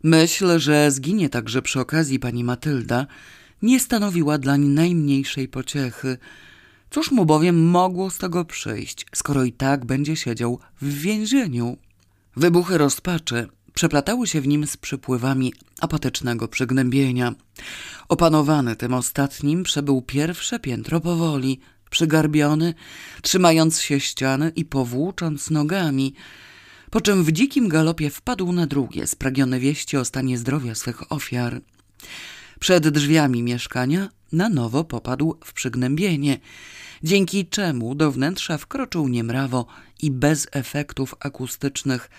Myśl, 0.03 0.59
że 0.59 0.91
zginie 0.91 1.29
także 1.29 1.63
przy 1.63 1.81
okazji 1.81 2.19
pani 2.19 2.45
Matylda, 2.45 3.07
nie 3.63 3.81
stanowiła 3.81 4.39
dlań 4.39 4.61
najmniejszej 4.61 5.49
pociechy. 5.49 6.19
Cóż 6.91 7.11
mu 7.11 7.27
bowiem 7.27 7.63
mogło 7.71 8.11
z 8.11 8.19
tego 8.19 8.45
przyjść, 8.45 9.07
skoro 9.15 9.45
i 9.45 9.53
tak 9.53 9.85
będzie 9.85 10.17
siedział 10.17 10.59
w 10.83 11.01
więzieniu? 11.01 11.77
Wybuchy 12.37 12.79
rozpaczy 12.79 13.49
przeplatały 13.75 14.27
się 14.27 14.41
w 14.41 14.49
nim 14.49 14.67
z 14.67 14.77
przypływami 14.77 15.53
apatycznego 15.81 16.49
przygnębienia. 16.49 17.35
Opanowany 18.09 18.77
tym 18.77 18.95
ostatnim 18.95 19.63
przebył 19.63 20.03
pierwsze 20.03 20.61
piętro 20.61 21.01
powoli, 21.01 21.61
przygarbiony, 21.91 22.75
trzymając 23.23 23.81
się 23.81 24.01
ściany 24.01 24.53
i 24.57 24.65
powłócząc 24.65 25.51
nogami, 25.51 26.15
po 26.91 27.01
czym 27.01 27.25
w 27.25 27.33
dzikim 27.33 27.69
galopie 27.69 28.11
wpadł 28.11 28.53
na 28.53 28.67
drugie, 28.67 29.07
spragnione 29.07 29.61
wieści 29.61 29.97
o 29.97 30.05
stanie 30.05 30.39
zdrowia 30.39 30.75
swych 30.75 31.13
ofiar. 31.13 31.61
Przed 32.61 32.89
drzwiami 32.89 33.43
mieszkania 33.43 34.09
na 34.33 34.49
nowo 34.49 34.85
popadł 34.85 35.39
w 35.45 35.53
przygnębienie, 35.53 36.39
dzięki 37.03 37.47
czemu 37.47 37.95
do 37.95 38.13
wnętrza 38.13 38.59
wkroczył 38.59 39.09
niemrawo 39.09 39.67
i 40.03 40.11
bez 40.11 40.49
efektów 40.53 41.15
akustycznych, 41.21 42.11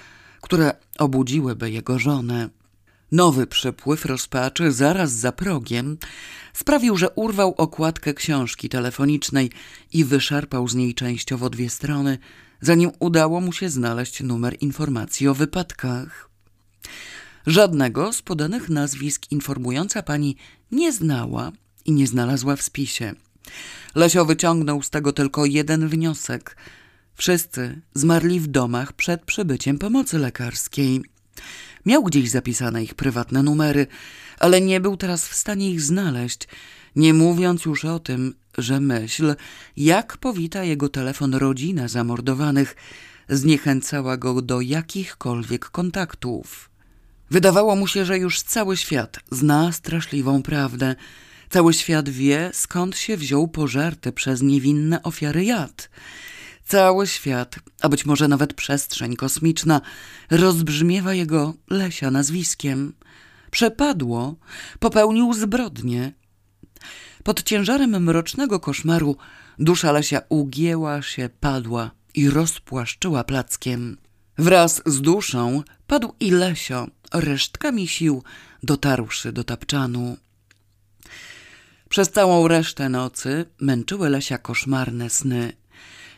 które 0.42 0.74
obudziłyby 1.00 1.72
jego 1.72 2.00
żonę. 2.00 2.50
Nowy 3.12 3.48
przypływ 3.48 4.06
rozpaczy 4.06 4.72
zaraz 4.72 5.12
za 5.12 5.32
progiem 5.32 5.98
sprawił, 6.54 6.98
że 6.98 7.10
urwał 7.10 7.56
okładkę 7.58 8.14
książki 8.14 8.70
telefonicznej 8.70 9.52
i 9.94 10.06
wyszarpał 10.06 10.68
z 10.68 10.76
niej 10.76 10.94
częściowo 10.94 11.50
dwie 11.50 11.70
strony, 11.70 12.18
zanim 12.62 12.92
udało 13.00 13.42
mu 13.42 13.54
się 13.54 13.70
znaleźć 13.70 14.24
numer 14.24 14.58
informacji 14.62 15.28
o 15.28 15.34
wypadkach. 15.34 16.30
Żadnego 17.48 18.14
z 18.14 18.22
podanych 18.22 18.70
nazwisk 18.70 19.32
informująca 19.32 20.04
pani 20.04 20.36
nie 20.72 20.94
znała 20.94 21.52
i 21.86 21.92
nie 21.92 22.08
znalazła 22.08 22.56
w 22.56 22.62
spisie. 22.62 23.14
Lesio 23.96 24.26
wyciągnął 24.26 24.82
z 24.82 24.90
tego 24.90 25.14
tylko 25.14 25.46
jeden 25.46 25.88
wniosek. 25.88 26.58
Wszyscy 27.16 27.82
zmarli 27.94 28.40
w 28.40 28.48
domach 28.48 28.94
przed 28.94 29.26
przybyciem 29.26 29.78
pomocy 29.78 30.20
lekarskiej. 30.20 31.02
Miał 31.86 32.04
gdzieś 32.04 32.30
zapisane 32.30 32.84
ich 32.84 32.94
prywatne 32.94 33.44
numery, 33.44 33.88
ale 34.40 34.62
nie 34.62 34.80
był 34.80 34.98
teraz 34.98 35.28
w 35.28 35.36
stanie 35.36 35.72
ich 35.72 35.82
znaleźć, 35.82 36.48
nie 36.96 37.14
mówiąc 37.14 37.66
już 37.66 37.86
o 37.86 38.00
tym, 38.00 38.34
że 38.58 38.80
myśl, 38.80 39.36
jak 39.78 40.18
powita 40.18 40.64
jego 40.64 40.90
telefon 40.90 41.34
rodzina 41.34 41.88
zamordowanych, 41.88 42.76
zniechęcała 43.30 44.18
go 44.18 44.42
do 44.42 44.62
jakichkolwiek 44.62 45.66
kontaktów. 45.66 46.70
Wydawało 47.32 47.76
mu 47.76 47.88
się, 47.88 48.06
że 48.06 48.18
już 48.18 48.42
cały 48.42 48.78
świat 48.78 49.20
zna 49.32 49.72
straszliwą 49.72 50.44
prawdę. 50.44 50.96
Cały 51.50 51.74
świat 51.74 52.10
wie, 52.10 52.50
skąd 52.54 52.98
się 52.98 53.18
wziął 53.18 53.48
pożarty 53.48 54.12
przez 54.12 54.42
niewinne 54.42 55.04
ofiary 55.04 55.46
jad. 55.46 55.90
Cały 56.72 57.08
świat, 57.08 57.56
a 57.82 57.90
być 57.90 58.06
może 58.06 58.28
nawet 58.28 58.54
przestrzeń 58.54 59.16
kosmiczna, 59.16 59.82
rozbrzmiewa 60.30 61.14
jego 61.14 61.54
Lesia 61.70 62.12
nazwiskiem. 62.12 62.94
Przepadło, 63.52 64.36
popełnił 64.80 65.34
zbrodnię. 65.34 66.14
Pod 67.24 67.44
ciężarem 67.44 68.04
mrocznego 68.04 68.60
koszmaru 68.60 69.18
dusza 69.60 69.92
Lesia 69.92 70.22
ugięła 70.30 71.02
się, 71.02 71.30
padła 71.40 71.92
i 72.14 72.30
rozpłaszczyła 72.30 73.24
plackiem. 73.24 73.98
Wraz 74.38 74.82
z 74.86 75.02
duszą 75.02 75.64
padł 75.88 76.14
i 76.20 76.32
Lesio, 76.32 76.88
resztkami 77.14 77.88
sił 77.88 78.24
dotarłszy 78.64 79.32
do 79.32 79.44
tapczanu. 79.44 80.18
Przez 81.90 82.12
całą 82.12 82.48
resztę 82.48 82.90
nocy 82.90 83.46
męczyły 83.60 84.10
Lesia 84.10 84.38
koszmarne 84.38 85.10
sny. 85.10 85.61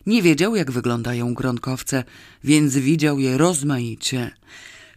Nie 0.06 0.22
wiedział, 0.22 0.56
jak 0.56 0.72
wyglądają 0.72 1.34
gronkowce, 1.34 2.04
więc 2.44 2.78
widział 2.78 3.20
je 3.20 3.38
rozmaicie. 3.38 4.32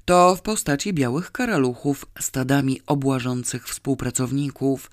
To 0.04 0.36
w 0.36 0.42
postaci 0.42 0.92
białych 0.92 1.32
karaluchów 1.32 2.06
stadami 2.20 2.80
obłażących 2.86 3.68
współpracowników, 3.68 4.90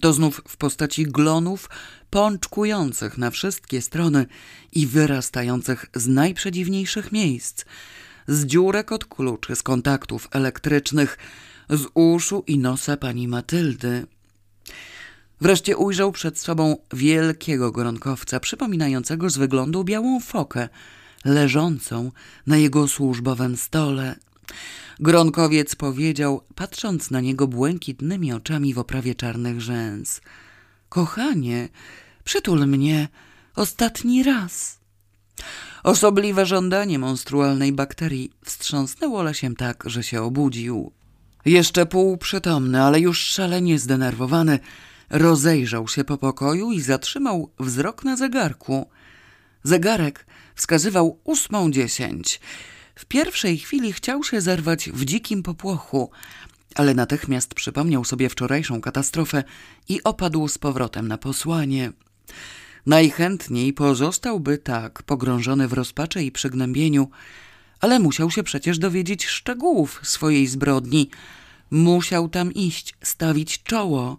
to 0.00 0.12
znów 0.12 0.42
w 0.48 0.56
postaci 0.56 1.06
glonów 1.06 1.70
pączkujących 2.10 3.18
na 3.18 3.30
wszystkie 3.30 3.82
strony 3.82 4.26
i 4.72 4.86
wyrastających 4.86 5.86
z 5.94 6.06
najprzedziwniejszych 6.06 7.12
miejsc, 7.12 7.64
z 8.28 8.46
dziurek 8.46 8.92
od 8.92 9.04
kluczy, 9.04 9.56
z 9.56 9.62
kontaktów 9.62 10.28
elektrycznych, 10.32 11.18
z 11.70 11.86
uszu 11.94 12.44
i 12.46 12.58
nosa 12.58 12.96
pani 12.96 13.28
Matyldy. 13.28 14.06
Wreszcie 15.40 15.76
ujrzał 15.76 16.12
przed 16.12 16.38
sobą 16.38 16.76
wielkiego 16.92 17.72
gronkowca, 17.72 18.40
przypominającego 18.40 19.30
z 19.30 19.36
wyglądu 19.36 19.84
białą 19.84 20.20
fokę, 20.20 20.68
leżącą 21.24 22.12
na 22.46 22.56
jego 22.56 22.88
służbowym 22.88 23.56
stole. 23.56 24.16
Gronkowiec 25.00 25.74
powiedział, 25.74 26.42
patrząc 26.54 27.10
na 27.10 27.20
niego 27.20 27.46
błękitnymi 27.46 28.32
oczami 28.32 28.74
w 28.74 28.78
oprawie 28.78 29.14
czarnych 29.14 29.60
rzęs: 29.60 30.20
Kochanie, 30.88 31.68
przytul 32.24 32.66
mnie 32.66 33.08
ostatni 33.56 34.22
raz. 34.22 34.78
Osobliwe 35.82 36.46
żądanie 36.46 36.98
monstrualnej 36.98 37.72
bakterii 37.72 38.32
wstrząsnęło 38.44 39.22
Lesiem 39.22 39.56
tak, 39.56 39.84
że 39.86 40.02
się 40.02 40.22
obudził. 40.22 40.92
Jeszcze 41.44 41.86
półprzytomny, 41.86 42.82
ale 42.82 43.00
już 43.00 43.20
szalenie 43.20 43.78
zdenerwowany, 43.78 44.58
rozejrzał 45.10 45.88
się 45.88 46.04
po 46.04 46.18
pokoju 46.18 46.72
i 46.72 46.80
zatrzymał 46.80 47.50
wzrok 47.58 48.04
na 48.04 48.16
zegarku. 48.16 48.90
Zegarek 49.62 50.26
wskazywał 50.54 51.20
ósmą 51.24 51.70
dziesięć. 51.70 52.40
W 52.94 53.04
pierwszej 53.04 53.58
chwili 53.58 53.92
chciał 53.92 54.24
się 54.24 54.40
zerwać 54.40 54.90
w 54.90 55.04
dzikim 55.04 55.42
popłochu, 55.42 56.10
ale 56.74 56.94
natychmiast 56.94 57.54
przypomniał 57.54 58.04
sobie 58.04 58.28
wczorajszą 58.28 58.80
katastrofę 58.80 59.44
i 59.88 60.02
opadł 60.02 60.48
z 60.48 60.58
powrotem 60.58 61.08
na 61.08 61.18
posłanie. 61.18 61.92
Najchętniej 62.86 63.72
pozostałby 63.72 64.58
tak, 64.58 65.02
pogrążony 65.02 65.68
w 65.68 65.72
rozpaczy 65.72 66.22
i 66.22 66.32
przygnębieniu, 66.32 67.10
ale 67.80 67.98
musiał 67.98 68.30
się 68.30 68.42
przecież 68.42 68.78
dowiedzieć 68.78 69.26
szczegółów 69.26 70.00
swojej 70.02 70.46
zbrodni. 70.46 71.10
Musiał 71.70 72.28
tam 72.28 72.52
iść, 72.52 72.94
stawić 73.02 73.62
czoło. 73.62 74.18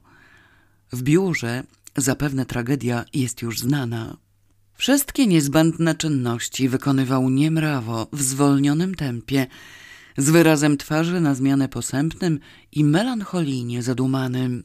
W 0.91 1.01
biurze 1.03 1.63
zapewne 1.97 2.45
tragedia 2.45 3.05
jest 3.13 3.41
już 3.41 3.59
znana. 3.59 4.17
Wszystkie 4.73 5.27
niezbędne 5.27 5.95
czynności 5.95 6.69
wykonywał 6.69 7.29
niemrawo, 7.29 8.07
w 8.13 8.21
zwolnionym 8.21 8.95
tempie, 8.95 9.47
z 10.17 10.29
wyrazem 10.29 10.77
twarzy 10.77 11.21
na 11.21 11.35
zmianę 11.35 11.69
posępnym 11.69 12.39
i 12.71 12.83
melancholijnie 12.83 13.83
zadumanym. 13.83 14.63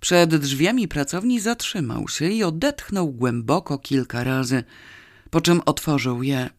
Przed 0.00 0.36
drzwiami 0.36 0.88
pracowni 0.88 1.40
zatrzymał 1.40 2.08
się 2.08 2.28
i 2.28 2.44
odetchnął 2.44 3.12
głęboko 3.12 3.78
kilka 3.78 4.24
razy, 4.24 4.64
po 5.30 5.40
czym 5.40 5.60
otworzył 5.66 6.22
je. 6.22 6.50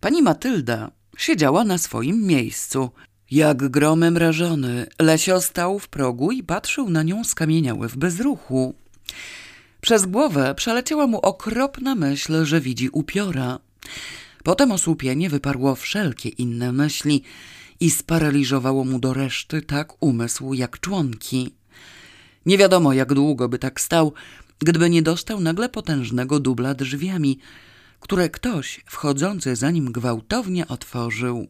Pani 0.00 0.22
Matylda 0.22 0.90
siedziała 1.16 1.64
na 1.64 1.78
swoim 1.78 2.26
miejscu. 2.26 2.90
Jak 3.34 3.68
gromem 3.68 4.16
rażony, 4.16 4.86
Lesio 4.98 5.40
stał 5.40 5.78
w 5.78 5.88
progu 5.88 6.32
i 6.32 6.42
patrzył 6.42 6.90
na 6.90 7.02
nią 7.02 7.24
skamieniały 7.24 7.88
w 7.88 7.96
bezruchu. 7.96 8.74
Przez 9.80 10.06
głowę 10.06 10.54
przeleciała 10.54 11.06
mu 11.06 11.18
okropna 11.18 11.94
myśl, 11.94 12.44
że 12.44 12.60
widzi 12.60 12.88
upiora. 12.88 13.58
Potem 14.42 14.72
osłupienie 14.72 15.30
wyparło 15.30 15.74
wszelkie 15.74 16.28
inne 16.28 16.72
myśli 16.72 17.22
i 17.80 17.90
sparaliżowało 17.90 18.84
mu 18.84 18.98
do 18.98 19.14
reszty 19.14 19.62
tak 19.62 19.92
umysł 20.00 20.52
jak 20.52 20.80
członki. 20.80 21.54
Nie 22.46 22.58
wiadomo, 22.58 22.92
jak 22.92 23.14
długo 23.14 23.48
by 23.48 23.58
tak 23.58 23.80
stał, 23.80 24.12
gdyby 24.58 24.90
nie 24.90 25.02
dostał 25.02 25.40
nagle 25.40 25.68
potężnego 25.68 26.40
dubla 26.40 26.74
drzwiami, 26.74 27.38
które 28.00 28.28
ktoś 28.28 28.80
wchodzący 28.86 29.56
za 29.56 29.70
nim 29.70 29.92
gwałtownie 29.92 30.68
otworzył. 30.68 31.48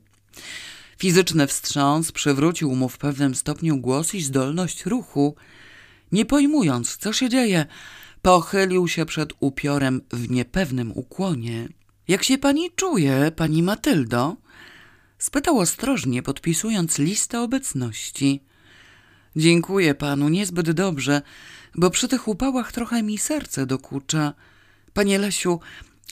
Fizyczny 0.98 1.46
wstrząs 1.46 2.12
przywrócił 2.12 2.76
mu 2.76 2.88
w 2.88 2.98
pewnym 2.98 3.35
stopniu 3.35 3.76
głos 3.76 4.14
i 4.14 4.22
zdolność 4.22 4.87
ruchu. 4.87 5.37
Nie 6.12 6.24
pojmując, 6.24 6.96
co 6.96 7.12
się 7.12 7.28
dzieje, 7.28 7.66
pochylił 8.22 8.88
się 8.88 9.07
przed 9.07 9.33
upiorem 9.40 10.00
w 10.12 10.30
niepewnym 10.30 10.92
ukłonie. 10.94 11.68
Jak 12.09 12.24
się 12.24 12.38
pani 12.38 12.70
czuje, 12.76 13.33
pani 13.37 13.62
Matyldo? 13.62 14.37
spytał 15.18 15.59
ostrożnie, 15.59 16.22
podpisując 16.22 16.98
listę 16.98 17.40
obecności. 17.40 18.40
Dziękuję 19.37 19.94
panu, 19.94 20.28
niezbyt 20.28 20.70
dobrze, 20.70 21.22
bo 21.74 21.90
przy 21.90 22.09
tych 22.09 22.28
upałach 22.28 22.72
trochę 22.72 23.02
mi 23.02 23.18
serce 23.18 23.66
dokucza. 23.66 24.35
Panie 24.92 25.18
Lesiu, 25.18 25.61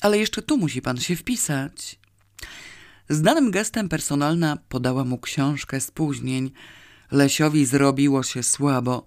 ale 0.01 0.19
jeszcze 0.19 0.43
tu 0.43 0.59
musi 0.59 0.83
pan 0.83 0.97
się 1.01 1.17
wpisać. 1.17 1.99
Znanym 3.09 3.51
gestem 3.51 3.89
personalna 3.89 4.59
podała 4.69 5.05
mu 5.05 5.19
książkę 5.19 5.81
spóźnień. 5.81 6.51
Lesiowi 7.11 7.67
zrobiło 7.67 8.23
się 8.23 8.43
słabo. 8.43 9.07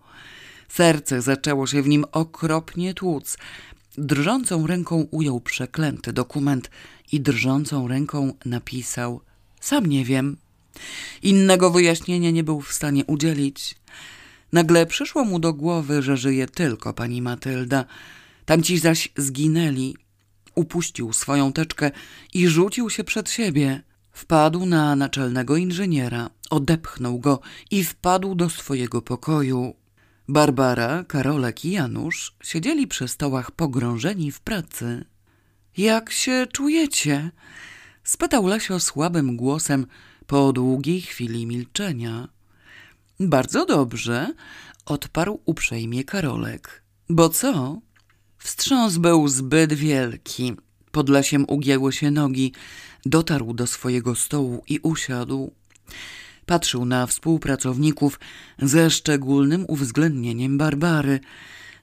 Serce 0.70 1.22
zaczęło 1.22 1.68
się 1.68 1.82
w 1.82 1.88
nim 1.88 2.06
okropnie 2.12 2.94
tłuc. 2.94 3.38
Drżącą 3.98 4.68
ręką 4.68 5.08
ujął 5.12 5.42
przeklęty 5.42 6.14
dokument 6.14 6.70
i 7.12 7.22
drżącą 7.22 7.88
ręką 7.88 8.34
napisał: 8.46 9.22
Sam 9.60 9.86
nie 9.86 10.06
wiem. 10.06 10.38
Innego 11.22 11.72
wyjaśnienia 11.72 12.32
nie 12.32 12.44
był 12.44 12.62
w 12.62 12.74
stanie 12.74 13.06
udzielić. 13.06 13.76
Nagle 14.54 14.86
przyszło 14.86 15.26
mu 15.26 15.40
do 15.40 15.54
głowy, 15.54 16.02
że 16.02 16.18
żyje 16.18 16.48
tylko 16.48 16.94
pani 16.94 17.22
Matylda. 17.22 17.86
Tamci 18.46 18.80
zaś 18.80 19.10
zginęli. 19.18 19.96
Upuścił 20.56 21.14
swoją 21.14 21.54
teczkę 21.54 21.92
i 22.34 22.48
rzucił 22.48 22.90
się 22.90 23.04
przed 23.04 23.30
siebie. 23.30 23.82
Wpadł 24.12 24.66
na 24.66 24.96
naczelnego 24.96 25.58
inżyniera, 25.58 26.30
odepchnął 26.50 27.20
go 27.20 27.40
i 27.72 27.84
wpadł 27.84 28.36
do 28.36 28.50
swojego 28.50 29.02
pokoju. 29.02 29.76
Barbara, 30.28 31.04
Karolek 31.04 31.66
i 31.66 31.72
Janusz 31.72 32.36
siedzieli 32.44 32.88
przy 32.88 33.08
stołach 33.08 33.52
pogrążeni 33.52 34.32
w 34.32 34.40
pracy. 34.40 35.06
Jak 35.78 36.12
się 36.12 36.48
czujecie? 36.54 37.32
spytał 38.04 38.48
Lesio 38.48 38.80
słabym 38.80 39.38
głosem 39.38 39.88
po 40.28 40.54
długiej 40.54 41.02
chwili 41.02 41.46
milczenia. 41.46 42.28
Bardzo 43.20 43.66
dobrze, 43.66 44.34
odparł 44.86 45.40
uprzejmie 45.46 46.04
Karolek. 46.04 46.84
Bo 47.10 47.30
co? 47.30 47.82
Wstrząs 48.46 48.98
był 48.98 49.28
zbyt 49.28 49.74
wielki. 49.74 50.54
Pod 50.92 51.10
lesiem 51.10 51.46
ugięły 51.48 51.94
się 51.94 52.12
nogi. 52.12 52.54
Dotarł 53.06 53.54
do 53.54 53.68
swojego 53.68 54.16
stołu 54.16 54.64
i 54.68 54.80
usiadł. 54.80 55.52
Patrzył 56.46 56.86
na 56.86 57.08
współpracowników 57.08 58.20
ze 58.60 58.90
szczególnym 58.90 59.66
uwzględnieniem 59.68 60.58
Barbary. 60.58 61.20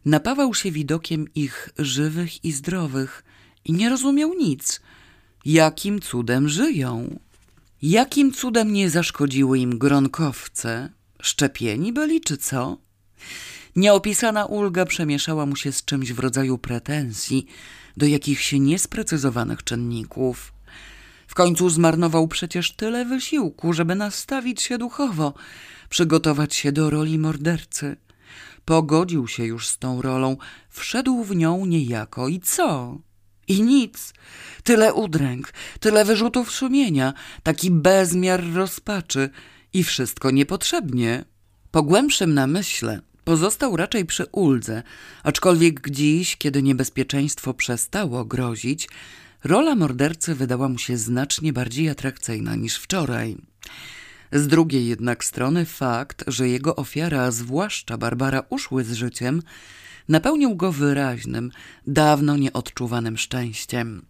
Napawał 0.04 0.54
się 0.54 0.70
widokiem 0.70 1.34
ich 1.34 1.68
żywych 1.78 2.44
i 2.44 2.52
zdrowych 2.52 3.24
i 3.64 3.72
nie 3.72 3.88
rozumiał 3.88 4.34
nic. 4.34 4.80
Jakim 5.44 6.00
cudem 6.00 6.48
żyją? 6.48 7.20
Jakim 7.82 8.32
cudem 8.32 8.72
nie 8.72 8.90
zaszkodziły 8.90 9.58
im 9.58 9.78
gronkowce? 9.78 10.90
Szczepieni 11.22 11.92
byli 11.92 12.20
czy 12.20 12.36
co? 12.36 12.78
Nieopisana 13.76 14.44
ulga 14.44 14.84
przemieszała 14.84 15.46
mu 15.46 15.56
się 15.56 15.72
z 15.72 15.84
czymś 15.84 16.12
w 16.12 16.18
rodzaju 16.18 16.58
pretensji 16.58 17.46
do 17.96 18.06
jakichś 18.06 18.52
niesprecyzowanych 18.52 19.64
czynników. 19.64 20.52
W 21.26 21.34
końcu 21.34 21.70
zmarnował 21.70 22.28
przecież 22.28 22.72
tyle 22.72 23.04
wysiłku, 23.04 23.72
żeby 23.72 23.94
nastawić 23.94 24.62
się 24.62 24.78
duchowo, 24.78 25.34
przygotować 25.88 26.54
się 26.54 26.72
do 26.72 26.90
roli 26.90 27.18
mordercy. 27.18 27.96
Pogodził 28.64 29.28
się 29.28 29.44
już 29.44 29.68
z 29.68 29.78
tą 29.78 30.02
rolą, 30.02 30.36
wszedł 30.70 31.24
w 31.24 31.36
nią 31.36 31.66
niejako 31.66 32.28
i 32.28 32.40
co? 32.40 32.98
I 33.48 33.62
nic. 33.62 34.14
Tyle 34.62 34.94
udręk, 34.94 35.52
tyle 35.80 36.04
wyrzutów 36.04 36.50
sumienia, 36.50 37.12
taki 37.42 37.70
bezmiar 37.70 38.52
rozpaczy 38.52 39.30
i 39.72 39.84
wszystko 39.84 40.30
niepotrzebnie. 40.30 41.24
Po 41.70 41.82
głębszym 41.82 42.34
namyśle 42.34 43.00
pozostał 43.24 43.76
raczej 43.76 44.04
przy 44.04 44.26
uldze, 44.32 44.82
aczkolwiek 45.22 45.90
dziś, 45.90 46.36
kiedy 46.36 46.62
niebezpieczeństwo 46.62 47.54
przestało 47.54 48.24
grozić, 48.24 48.88
rola 49.44 49.74
mordercy 49.74 50.34
wydała 50.34 50.68
mu 50.68 50.78
się 50.78 50.96
znacznie 50.96 51.52
bardziej 51.52 51.88
atrakcyjna 51.88 52.54
niż 52.54 52.76
wczoraj. 52.76 53.36
Z 54.32 54.46
drugiej 54.46 54.86
jednak 54.86 55.24
strony 55.24 55.64
fakt, 55.64 56.24
że 56.26 56.48
jego 56.48 56.76
ofiara, 56.76 57.30
zwłaszcza 57.30 57.98
Barbara, 57.98 58.42
uszły 58.48 58.84
z 58.84 58.92
życiem, 58.92 59.42
napełnił 60.08 60.56
go 60.56 60.72
wyraźnym, 60.72 61.50
dawno 61.86 62.36
nieodczuwanym 62.36 63.18
szczęściem. 63.18 64.02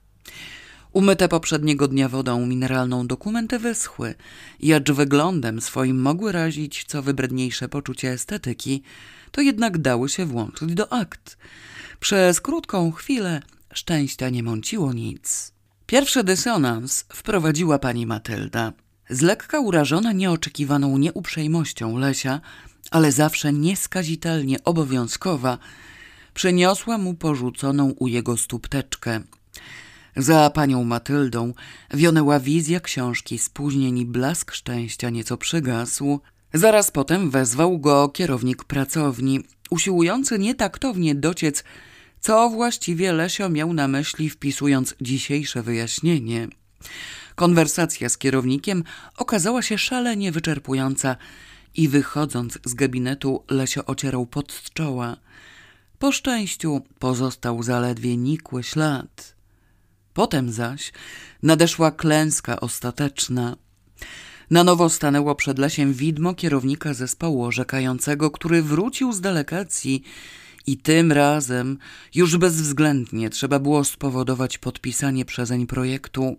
Umyte 0.92 1.28
poprzedniego 1.28 1.88
dnia 1.88 2.08
wodą 2.08 2.46
mineralną 2.46 3.06
dokumenty 3.06 3.58
wyschły, 3.58 4.14
jacz 4.60 4.90
wyglądem 4.90 5.60
swoim 5.60 6.00
mogły 6.00 6.32
razić 6.32 6.84
co 6.86 7.02
wybredniejsze 7.02 7.68
poczucie 7.68 8.10
estetyki, 8.10 8.82
to 9.30 9.40
jednak 9.40 9.78
dały 9.78 10.08
się 10.08 10.26
włączyć 10.26 10.74
do 10.74 10.92
akt. 10.92 11.38
Przez 12.00 12.40
krótką 12.40 12.92
chwilę 12.92 13.42
szczęścia 13.74 14.28
nie 14.28 14.42
mąciło 14.42 14.92
nic. 14.92 15.52
Pierwszy 15.86 16.24
dysonans 16.24 17.04
wprowadziła 17.12 17.78
pani 17.78 18.06
Matylda. 18.06 18.72
Z 19.10 19.20
lekka 19.20 19.60
urażona 19.60 20.12
nieoczekiwaną 20.12 20.98
nieuprzejmością 20.98 21.98
Lesia, 21.98 22.40
ale 22.90 23.12
zawsze 23.12 23.52
nieskazitelnie 23.52 24.64
obowiązkowa, 24.64 25.58
przyniosła 26.34 26.98
mu 26.98 27.14
porzuconą 27.14 27.90
u 27.90 28.08
jego 28.08 28.36
stóp 28.36 28.68
teczkę. 28.68 29.20
Za 30.16 30.50
panią 30.50 30.84
Matyldą 30.84 31.52
wionęła 31.94 32.40
wizja 32.40 32.80
książki 32.80 33.38
spóźnień 33.38 33.98
i 33.98 34.06
blask 34.06 34.52
szczęścia 34.52 35.10
nieco 35.10 35.36
przygasł. 35.36 36.20
Zaraz 36.54 36.90
potem 36.90 37.30
wezwał 37.30 37.78
go 37.78 38.08
kierownik 38.08 38.64
pracowni, 38.64 39.40
usiłujący 39.70 40.38
nietaktownie 40.38 41.14
dociec, 41.14 41.64
co 42.20 42.50
właściwie 42.50 43.12
Lesio 43.12 43.48
miał 43.48 43.72
na 43.72 43.88
myśli 43.88 44.30
wpisując 44.30 44.94
dzisiejsze 45.00 45.62
wyjaśnienie. 45.62 46.48
Konwersacja 47.34 48.08
z 48.08 48.18
kierownikiem 48.18 48.84
okazała 49.16 49.62
się 49.62 49.78
szalenie 49.78 50.32
wyczerpująca 50.32 51.16
i 51.74 51.88
wychodząc 51.88 52.58
z 52.64 52.74
gabinetu 52.74 53.44
Lesio 53.50 53.84
ocierał 53.84 54.26
pod 54.26 54.62
czoła. 54.74 55.16
Po 55.98 56.12
szczęściu 56.12 56.80
pozostał 56.98 57.62
zaledwie 57.62 58.16
nikły 58.16 58.62
ślad. 58.62 59.41
Potem 60.14 60.52
zaś 60.52 60.92
nadeszła 61.42 61.90
klęska 61.90 62.60
ostateczna. 62.60 63.56
Na 64.50 64.64
nowo 64.64 64.88
stanęło 64.88 65.34
przed 65.34 65.58
lesiem 65.58 65.92
widmo 65.92 66.34
kierownika 66.34 66.94
zespołu 66.94 67.44
orzekającego, 67.44 68.30
który 68.30 68.62
wrócił 68.62 69.12
z 69.12 69.20
delegacji 69.20 70.02
i 70.66 70.76
tym 70.76 71.12
razem 71.12 71.78
już 72.14 72.36
bezwzględnie 72.36 73.30
trzeba 73.30 73.58
było 73.58 73.84
spowodować 73.84 74.58
podpisanie 74.58 75.24
przezeń 75.24 75.66
projektu. 75.66 76.36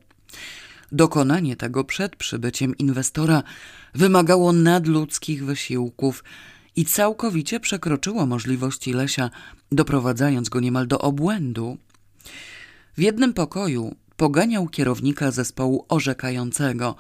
Dokonanie 0.92 1.56
tego 1.56 1.84
przed 1.84 2.16
przybyciem 2.16 2.78
inwestora 2.78 3.44
wymagało 3.96 4.54
nadludzkich 4.54 5.46
wysiłków 5.46 6.24
i 6.76 6.86
całkowicie 6.86 7.60
przekroczyło 7.60 8.26
możliwości 8.26 8.94
Lesia, 8.94 9.30
doprowadzając 9.72 10.50
go 10.50 10.60
niemal 10.60 10.88
do 10.88 11.00
obłędu. 11.00 11.78
W 12.98 13.02
jednym 13.02 13.34
pokoju 13.34 13.96
poganiał 14.18 14.68
kierownika 14.68 15.32
zespołu 15.32 15.86
orzekającego, 15.90 16.96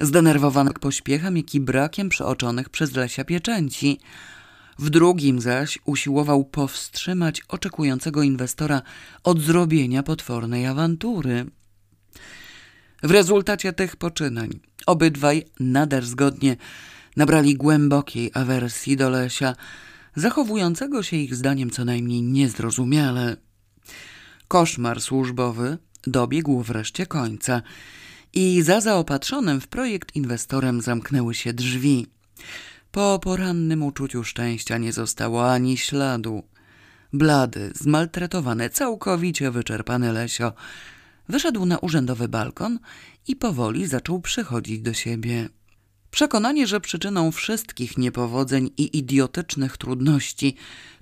zdenerwowany 0.00 0.72
pośpiechem, 0.72 1.36
jak 1.36 1.54
i 1.54 1.60
brakiem 1.60 2.08
przeoczonych 2.08 2.68
przez 2.68 2.94
Lesia 2.96 3.24
pieczęci. 3.24 4.00
W 4.78 4.90
drugim 4.90 5.40
zaś 5.40 5.78
usiłował 5.84 6.44
powstrzymać 6.44 7.42
oczekującego 7.48 8.22
inwestora 8.22 8.82
od 9.24 9.40
zrobienia 9.40 10.02
potwornej 10.02 10.66
awantury. 10.66 11.46
W 13.02 13.10
rezultacie 13.10 13.72
tych 13.72 13.96
poczynań 13.96 14.60
obydwaj 14.86 15.44
nader 15.60 16.06
zgodnie 16.06 16.56
nabrali 17.16 17.54
głębokiej 17.54 18.30
awersji 18.34 18.96
do 18.96 19.10
Lesia, 19.10 19.56
zachowującego 20.16 21.02
się 21.02 21.16
ich 21.16 21.34
zdaniem 21.34 21.70
co 21.70 21.84
najmniej 21.84 22.22
niezrozumiale. 22.22 23.36
Koszmar 24.50 25.00
służbowy 25.00 25.78
dobiegł 26.06 26.62
wreszcie 26.62 27.06
końca 27.06 27.62
i 28.32 28.62
za 28.62 28.80
zaopatrzonym 28.80 29.60
w 29.60 29.68
projekt 29.68 30.16
inwestorem 30.16 30.80
zamknęły 30.80 31.34
się 31.34 31.52
drzwi. 31.52 32.06
Po 32.90 33.18
porannym 33.22 33.82
uczuciu 33.82 34.24
szczęścia 34.24 34.78
nie 34.78 34.92
zostało 34.92 35.52
ani 35.52 35.78
śladu. 35.78 36.42
Blady, 37.12 37.72
zmaltretowany, 37.74 38.70
całkowicie 38.70 39.50
wyczerpany 39.50 40.12
Lesio 40.12 40.52
wyszedł 41.28 41.66
na 41.66 41.78
urzędowy 41.78 42.28
balkon 42.28 42.78
i 43.26 43.36
powoli 43.36 43.86
zaczął 43.86 44.20
przychodzić 44.20 44.80
do 44.80 44.94
siebie. 44.94 45.48
Przekonanie, 46.10 46.66
że 46.66 46.80
przyczyną 46.80 47.32
wszystkich 47.32 47.98
niepowodzeń 47.98 48.70
i 48.76 48.98
idiotycznych 48.98 49.76
trudności, 49.76 50.56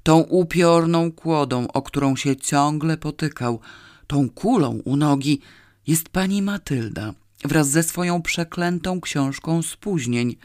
tą 0.09 0.18
upiorną 0.18 1.12
kłodą, 1.12 1.68
o 1.68 1.83
którą 1.83 2.16
się 2.16 2.37
ciągle 2.37 2.97
potykał, 2.97 3.61
tą 4.07 4.31
kulą 4.31 4.81
u 4.85 4.97
nogi, 4.97 5.40
jest 5.87 6.09
pani 6.09 6.42
Matylda 6.42 7.14
wraz 7.44 7.71
ze 7.71 7.83
swoją 7.83 8.23
przeklętą 8.23 9.01
książką 9.01 9.62
spóźnień. 9.62 10.37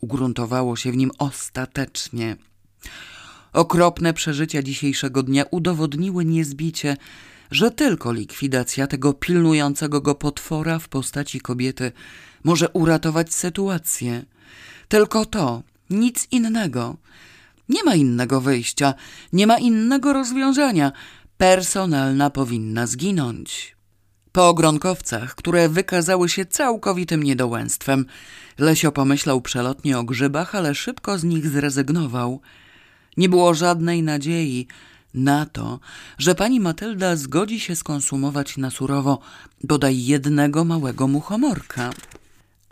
Ugruntowało 0.00 0.76
się 0.76 0.92
w 0.92 0.96
nim 0.96 1.10
ostatecznie. 1.18 2.36
Okropne 3.52 4.14
przeżycia 4.14 4.62
dzisiejszego 4.62 5.22
dnia 5.22 5.44
udowodniły 5.50 6.24
niezbicie, 6.24 6.96
że 7.50 7.70
tylko 7.70 8.12
likwidacja 8.12 8.86
tego 8.86 9.12
pilnującego 9.12 10.00
go 10.00 10.14
potwora 10.14 10.78
w 10.78 10.88
postaci 10.88 11.40
kobiety 11.40 11.92
może 12.44 12.68
uratować 12.68 13.34
sytuację. 13.34 14.24
Tylko 14.88 15.26
to, 15.26 15.62
nic 15.90 16.28
innego. 16.30 16.96
Nie 17.68 17.84
ma 17.84 17.94
innego 17.94 18.40
wyjścia, 18.40 18.94
nie 19.32 19.46
ma 19.46 19.58
innego 19.58 20.12
rozwiązania. 20.12 20.92
Personalna 21.36 22.30
powinna 22.30 22.86
zginąć. 22.86 23.76
Po 24.32 24.48
ogronkowcach, 24.48 25.34
które 25.34 25.68
wykazały 25.68 26.28
się 26.28 26.46
całkowitym 26.46 27.22
niedołęstwem, 27.22 28.06
Lesio 28.58 28.92
pomyślał 28.92 29.40
przelotnie 29.40 29.98
o 29.98 30.04
grzybach, 30.04 30.54
ale 30.54 30.74
szybko 30.74 31.18
z 31.18 31.24
nich 31.24 31.48
zrezygnował. 31.48 32.40
Nie 33.16 33.28
było 33.28 33.54
żadnej 33.54 34.02
nadziei, 34.02 34.66
na 35.14 35.46
to, 35.46 35.80
że 36.18 36.34
pani 36.34 36.60
Matylda 36.60 37.16
zgodzi 37.16 37.60
się 37.60 37.76
skonsumować 37.76 38.56
na 38.56 38.70
surowo 38.70 39.18
bodaj 39.64 40.04
jednego 40.04 40.64
małego 40.64 41.08
muchomorka. 41.08 41.90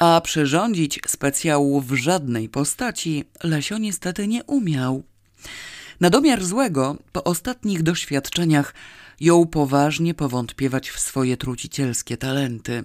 A 0.04 0.20
przyrządzić 0.20 1.00
specjału 1.06 1.80
w 1.80 1.94
żadnej 1.94 2.48
postaci 2.48 3.24
Lesio 3.42 3.78
niestety 3.78 4.26
nie 4.28 4.44
umiał. 4.44 5.02
Na 6.00 6.10
domiar 6.10 6.44
złego, 6.44 6.96
po 7.12 7.24
ostatnich 7.24 7.82
doświadczeniach, 7.82 8.74
jął 9.20 9.46
poważnie 9.46 10.14
powątpiewać 10.14 10.90
w 10.90 11.00
swoje 11.00 11.36
trucicielskie 11.36 12.16
talenty. 12.16 12.84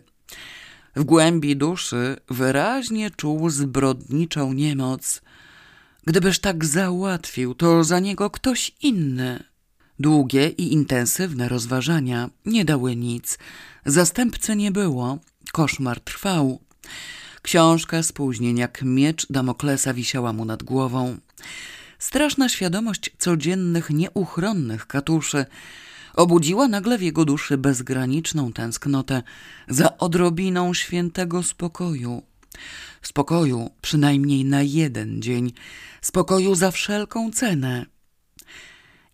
W 0.96 1.04
głębi 1.04 1.56
duszy 1.56 2.18
wyraźnie 2.30 3.12
czuł 3.12 3.50
zbrodniczą 3.50 4.54
niemoc. 4.54 5.22
Gdybyż 6.06 6.40
tak 6.40 6.66
załatwił, 6.66 7.56
to 7.56 7.84
za 7.84 8.00
niego 8.00 8.30
ktoś 8.30 8.72
inny. 8.82 9.44
Długie 10.00 10.50
i 10.50 10.74
intensywne 10.74 11.50
rozważania 11.50 12.30
nie 12.46 12.66
dały 12.66 12.96
nic. 12.96 13.38
Zastępcy 13.86 14.56
nie 14.56 14.72
było. 14.72 15.20
Koszmar 15.52 16.00
trwał. 16.00 16.69
Książka 17.42 18.04
spóźnień 18.04 18.58
jak 18.58 18.82
miecz 18.82 19.28
Damoklesa 19.30 19.94
wisiała 19.94 20.34
mu 20.34 20.46
nad 20.46 20.64
głową. 20.64 21.18
Straszna 22.00 22.50
świadomość 22.50 23.12
codziennych, 23.20 23.90
nieuchronnych 23.90 24.88
katuszy 24.88 25.46
obudziła 26.16 26.68
nagle 26.68 26.98
w 26.98 27.02
jego 27.02 27.26
duszy 27.26 27.58
bezgraniczną 27.58 28.54
tęsknotę 28.54 29.24
za 29.68 29.98
odrobiną 29.98 30.74
świętego 30.74 31.44
spokoju. 31.44 32.24
Spokoju 33.02 33.70
przynajmniej 33.82 34.46
na 34.46 34.62
jeden 34.62 35.22
dzień, 35.22 35.52
spokoju 36.02 36.56
za 36.56 36.72
wszelką 36.72 37.32
cenę. 37.32 37.86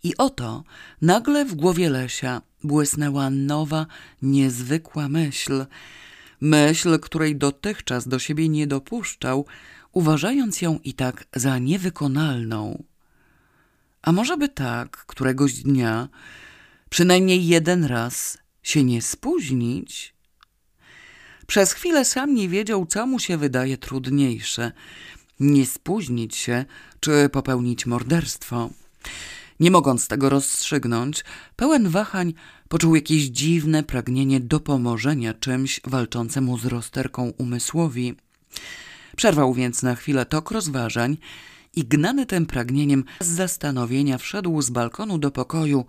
I 0.04 0.18
oto 0.18 0.64
nagle 1.02 1.46
w 1.46 1.56
głowie 1.56 1.90
Lesia 1.90 2.42
błysnęła 2.64 3.30
nowa, 3.30 3.86
niezwykła 4.22 5.10
myśl. 5.10 5.66
Myśl, 6.46 7.00
której 7.00 7.36
dotychczas 7.36 8.08
do 8.08 8.20
siebie 8.20 8.50
nie 8.50 8.68
dopuszczał, 8.68 9.46
uważając 9.92 10.62
ją 10.62 10.80
i 10.84 10.94
tak 10.94 11.26
za 11.36 11.60
niewykonalną. 11.60 12.84
A 14.02 14.12
może 14.12 14.38
by 14.38 14.50
tak, 14.50 14.98
któregoś 14.98 15.54
dnia, 15.54 16.10
przynajmniej 16.90 17.48
jeden 17.48 17.86
raz, 17.86 18.38
się 18.64 18.84
nie 18.84 19.02
spóźnić? 19.02 20.14
Przez 21.48 21.74
chwilę 21.74 22.06
sam 22.06 22.34
nie 22.36 22.50
wiedział, 22.50 22.86
co 22.86 23.08
mu 23.08 23.20
się 23.20 23.38
wydaje 23.38 23.78
trudniejsze. 23.78 24.72
Nie 25.40 25.66
spóźnić 25.66 26.36
się, 26.36 26.66
czy 27.00 27.30
popełnić 27.30 27.86
morderstwo. 27.86 28.70
Nie 29.60 29.72
mogąc 29.72 30.08
tego 30.08 30.30
rozstrzygnąć, 30.30 31.24
pełen 31.56 31.90
wahań 31.90 32.34
poczuł 32.68 32.96
jakieś 32.96 33.24
dziwne 33.24 33.84
pragnienie 33.84 34.40
dopomożenia 34.40 35.34
czymś 35.34 35.82
walczącemu 35.84 36.58
z 36.58 36.66
rozterką 36.66 37.34
umysłowi. 37.38 38.16
Przerwał 39.16 39.54
więc 39.54 39.84
na 39.84 39.96
chwilę 39.96 40.26
tok 40.26 40.52
rozważań 40.52 41.18
i 41.76 41.86
gnany 41.86 42.26
tym 42.26 42.46
pragnieniem 42.46 43.04
z 43.20 43.28
zastanowienia 43.28 44.18
wszedł 44.18 44.62
z 44.62 44.70
balkonu 44.70 45.18
do 45.18 45.32
pokoju, 45.32 45.86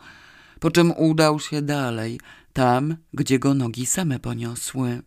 po 0.60 0.70
czym 0.70 0.92
udał 0.96 1.40
się 1.40 1.62
dalej, 1.62 2.20
tam, 2.52 2.96
gdzie 3.12 3.38
go 3.38 3.54
nogi 3.54 3.86
same 3.86 4.18
poniosły. 4.18 5.02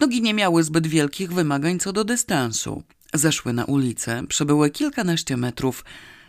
Nogi 0.00 0.22
nie 0.22 0.34
miały 0.34 0.62
zbyt 0.62 0.86
wielkich 0.86 1.32
wymagań 1.32 1.78
co 1.78 1.92
do 1.92 2.04
dystansu. 2.04 2.82
Zeszły 3.14 3.52
na 3.52 3.64
ulicę, 3.64 4.22
przebyły 4.28 4.70
kilkanaście 4.70 5.36
metrów, 5.36 5.84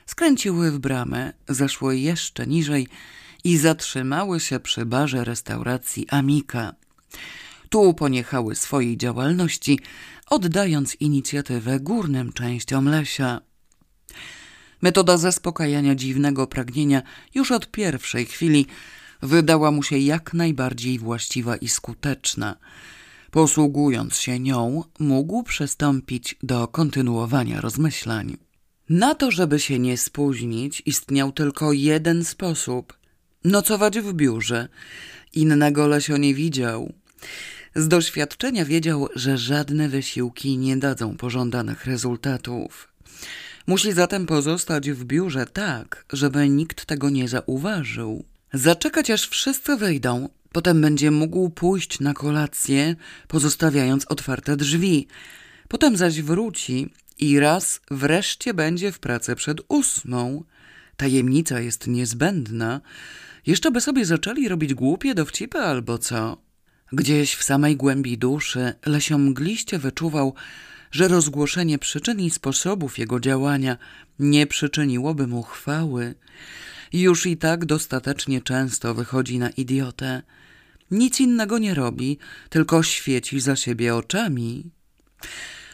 skręciły 0.05 0.71
w 0.71 0.79
bramę, 0.79 1.33
zeszły 1.49 1.97
jeszcze 1.97 2.47
niżej 2.47 2.87
i 3.43 3.57
zatrzymały 3.57 4.39
się 4.39 4.59
przy 4.59 4.85
barze 4.85 5.23
restauracji 5.23 6.07
Amika. 6.09 6.75
Tu 7.69 7.93
poniechały 7.93 8.55
swojej 8.55 8.97
działalności, 8.97 9.79
oddając 10.29 10.95
inicjatywę 10.95 11.79
górnym 11.79 12.33
częściom 12.33 12.89
lesia. 12.89 13.41
Metoda 14.81 15.17
zaspokajania 15.17 15.95
dziwnego 15.95 16.47
pragnienia 16.47 17.01
już 17.35 17.51
od 17.51 17.71
pierwszej 17.71 18.25
chwili 18.25 18.65
wydała 19.21 19.71
mu 19.71 19.83
się 19.83 19.97
jak 19.97 20.33
najbardziej 20.33 20.99
właściwa 20.99 21.55
i 21.55 21.67
skuteczna. 21.67 22.55
Posługując 23.31 24.17
się 24.17 24.39
nią, 24.39 24.83
mógł 24.99 25.43
przystąpić 25.43 26.35
do 26.43 26.67
kontynuowania 26.67 27.61
rozmyślań. 27.61 28.44
Na 28.89 29.15
to, 29.15 29.31
żeby 29.31 29.59
się 29.59 29.79
nie 29.79 29.97
spóźnić, 29.97 30.83
istniał 30.85 31.31
tylko 31.31 31.73
jeden 31.73 32.25
sposób 32.25 32.97
nocować 33.43 33.99
w 33.99 34.13
biurze. 34.13 34.67
Innego 35.33 35.87
Lesio 35.87 36.17
nie 36.17 36.33
widział. 36.33 36.93
Z 37.75 37.87
doświadczenia 37.87 38.65
wiedział, 38.65 39.07
że 39.15 39.37
żadne 39.37 39.89
wysiłki 39.89 40.57
nie 40.57 40.77
dadzą 40.77 41.17
pożądanych 41.17 41.85
rezultatów. 41.85 42.93
Musi 43.67 43.91
zatem 43.91 44.25
pozostać 44.25 44.91
w 44.91 45.03
biurze 45.05 45.45
tak, 45.45 46.05
żeby 46.13 46.49
nikt 46.49 46.85
tego 46.85 47.09
nie 47.09 47.27
zauważył. 47.27 48.25
Zaczekać 48.53 49.09
aż 49.09 49.27
wszyscy 49.27 49.75
wyjdą, 49.75 50.29
potem 50.51 50.81
będzie 50.81 51.11
mógł 51.11 51.49
pójść 51.49 51.99
na 51.99 52.13
kolację, 52.13 52.95
pozostawiając 53.27 54.05
otwarte 54.05 54.57
drzwi. 54.57 55.07
Potem 55.67 55.97
zaś 55.97 56.21
wróci 56.21 56.89
i 57.19 57.39
raz 57.39 57.81
wreszcie 57.91 58.53
będzie 58.53 58.91
w 58.91 58.99
pracy 58.99 59.35
przed 59.35 59.61
ósmą. 59.67 60.43
Tajemnica 60.97 61.59
jest 61.59 61.87
niezbędna. 61.87 62.81
Jeszcze 63.45 63.71
by 63.71 63.81
sobie 63.81 64.05
zaczęli 64.05 64.47
robić 64.47 64.73
głupie 64.73 65.15
dowcipy 65.15 65.59
albo 65.59 65.97
co. 65.97 66.37
Gdzieś 66.91 67.35
w 67.35 67.43
samej 67.43 67.75
głębi 67.75 68.17
duszy 68.17 68.73
Lesio 68.85 69.17
mgliście 69.17 69.79
wyczuwał, 69.79 70.33
że 70.91 71.07
rozgłoszenie 71.07 71.79
przyczyn 71.79 72.19
i 72.19 72.29
sposobów 72.29 72.97
jego 72.97 73.19
działania 73.19 73.77
nie 74.19 74.47
przyczyniłoby 74.47 75.27
mu 75.27 75.43
chwały. 75.43 76.15
Już 76.93 77.25
i 77.25 77.37
tak 77.37 77.65
dostatecznie 77.65 78.41
często 78.41 78.93
wychodzi 78.93 79.39
na 79.39 79.49
idiotę. 79.49 80.21
Nic 80.91 81.19
innego 81.19 81.57
nie 81.57 81.73
robi, 81.73 82.17
tylko 82.49 82.83
świeci 82.83 83.39
za 83.39 83.55
siebie 83.55 83.95
oczami. 83.95 84.71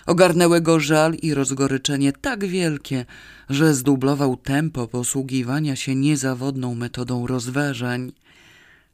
Ogarnęły 0.06 0.62
go 0.62 0.80
żal 0.80 1.14
i 1.14 1.34
rozgoryczenie 1.34 2.14
tak 2.14 2.46
wielkie, 2.46 3.06
że 3.50 3.74
zdublował 3.74 4.38
tempo 4.38 4.88
posługiwania 4.88 5.76
się 5.76 5.96
niezawodną 5.96 6.76
metodą 6.76 7.28
rozważań. 7.28 8.12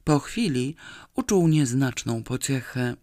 Po 0.03 0.19
chwili 0.19 0.75
uczuł 1.15 1.47
nieznaczną 1.47 2.23
pociechę. 2.23 2.95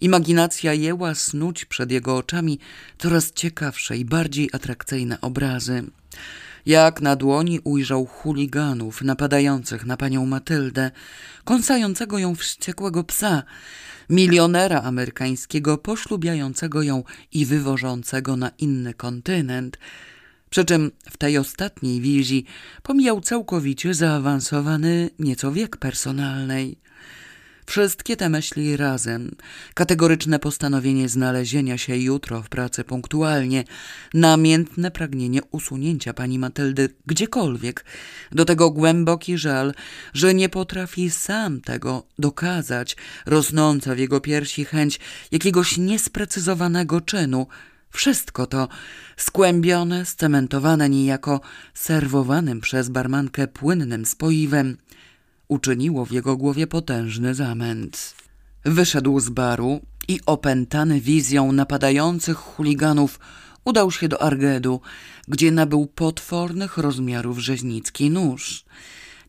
Imaginacja 0.00 0.72
jęła 0.72 1.14
snuć 1.14 1.64
przed 1.64 1.90
jego 1.90 2.16
oczami 2.16 2.58
coraz 2.98 3.32
ciekawsze 3.32 3.96
i 3.96 4.04
bardziej 4.04 4.50
atrakcyjne 4.52 5.20
obrazy. 5.20 5.84
Jak 6.66 7.00
na 7.00 7.16
dłoni 7.16 7.60
ujrzał 7.64 8.06
chuliganów 8.06 9.02
napadających 9.02 9.86
na 9.86 9.96
panią 9.96 10.26
Matyldę, 10.26 10.90
kąsającego 11.44 12.18
ją 12.18 12.34
wściekłego 12.34 13.04
psa, 13.04 13.42
milionera 14.10 14.82
amerykańskiego 14.82 15.78
poślubiającego 15.78 16.82
ją 16.82 17.04
i 17.32 17.46
wywożącego 17.46 18.36
na 18.36 18.50
inny 18.58 18.94
kontynent. 18.94 19.78
Przy 20.50 20.64
czym 20.64 20.90
w 21.10 21.16
tej 21.16 21.38
ostatniej 21.38 22.00
wizji 22.00 22.44
pomijał 22.82 23.20
całkowicie 23.20 23.94
zaawansowany 23.94 25.10
nieco 25.18 25.52
wiek 25.52 25.76
personalnej. 25.76 26.78
Wszystkie 27.66 28.16
te 28.16 28.28
myśli 28.28 28.76
razem, 28.76 29.36
kategoryczne 29.74 30.38
postanowienie 30.38 31.08
znalezienia 31.08 31.78
się 31.78 31.96
jutro 31.96 32.42
w 32.42 32.48
pracy 32.48 32.84
punktualnie, 32.84 33.64
namiętne 34.14 34.90
pragnienie 34.90 35.40
usunięcia 35.50 36.14
pani 36.14 36.38
Matyldy 36.38 36.88
gdziekolwiek, 37.06 37.84
do 38.32 38.44
tego 38.44 38.70
głęboki 38.70 39.38
żal, 39.38 39.74
że 40.14 40.34
nie 40.34 40.48
potrafi 40.48 41.10
sam 41.10 41.60
tego 41.60 42.06
dokazać, 42.18 42.96
rosnąca 43.26 43.94
w 43.94 43.98
jego 43.98 44.20
piersi 44.20 44.64
chęć 44.64 45.00
jakiegoś 45.32 45.78
niesprecyzowanego 45.78 47.00
czynu, 47.00 47.46
wszystko 47.90 48.46
to 48.46 48.68
skłębione, 49.16 50.06
scementowane 50.06 50.88
niejako 50.88 51.40
serwowanym 51.74 52.60
przez 52.60 52.88
barmankę 52.88 53.48
płynnym 53.48 54.06
spoiwem, 54.06 54.76
uczyniło 55.48 56.04
w 56.04 56.12
jego 56.12 56.36
głowie 56.36 56.66
potężny 56.66 57.34
zamęt. 57.34 58.14
Wyszedł 58.64 59.20
z 59.20 59.28
baru 59.28 59.80
i 60.08 60.20
opętany 60.26 61.00
wizją 61.00 61.52
napadających 61.52 62.36
chuliganów 62.36 63.20
udał 63.64 63.90
się 63.90 64.08
do 64.08 64.22
Argedu, 64.22 64.80
gdzie 65.28 65.50
nabył 65.50 65.86
potwornych 65.86 66.78
rozmiarów 66.78 67.38
rzeźnicki 67.38 68.10
nóż. 68.10 68.64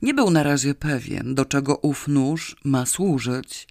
Nie 0.01 0.13
był 0.13 0.29
na 0.29 0.43
razie 0.43 0.75
pewien, 0.75 1.35
do 1.35 1.45
czego 1.45 1.77
ów 1.77 2.07
nóż 2.07 2.55
ma 2.63 2.85
służyć. 2.85 3.67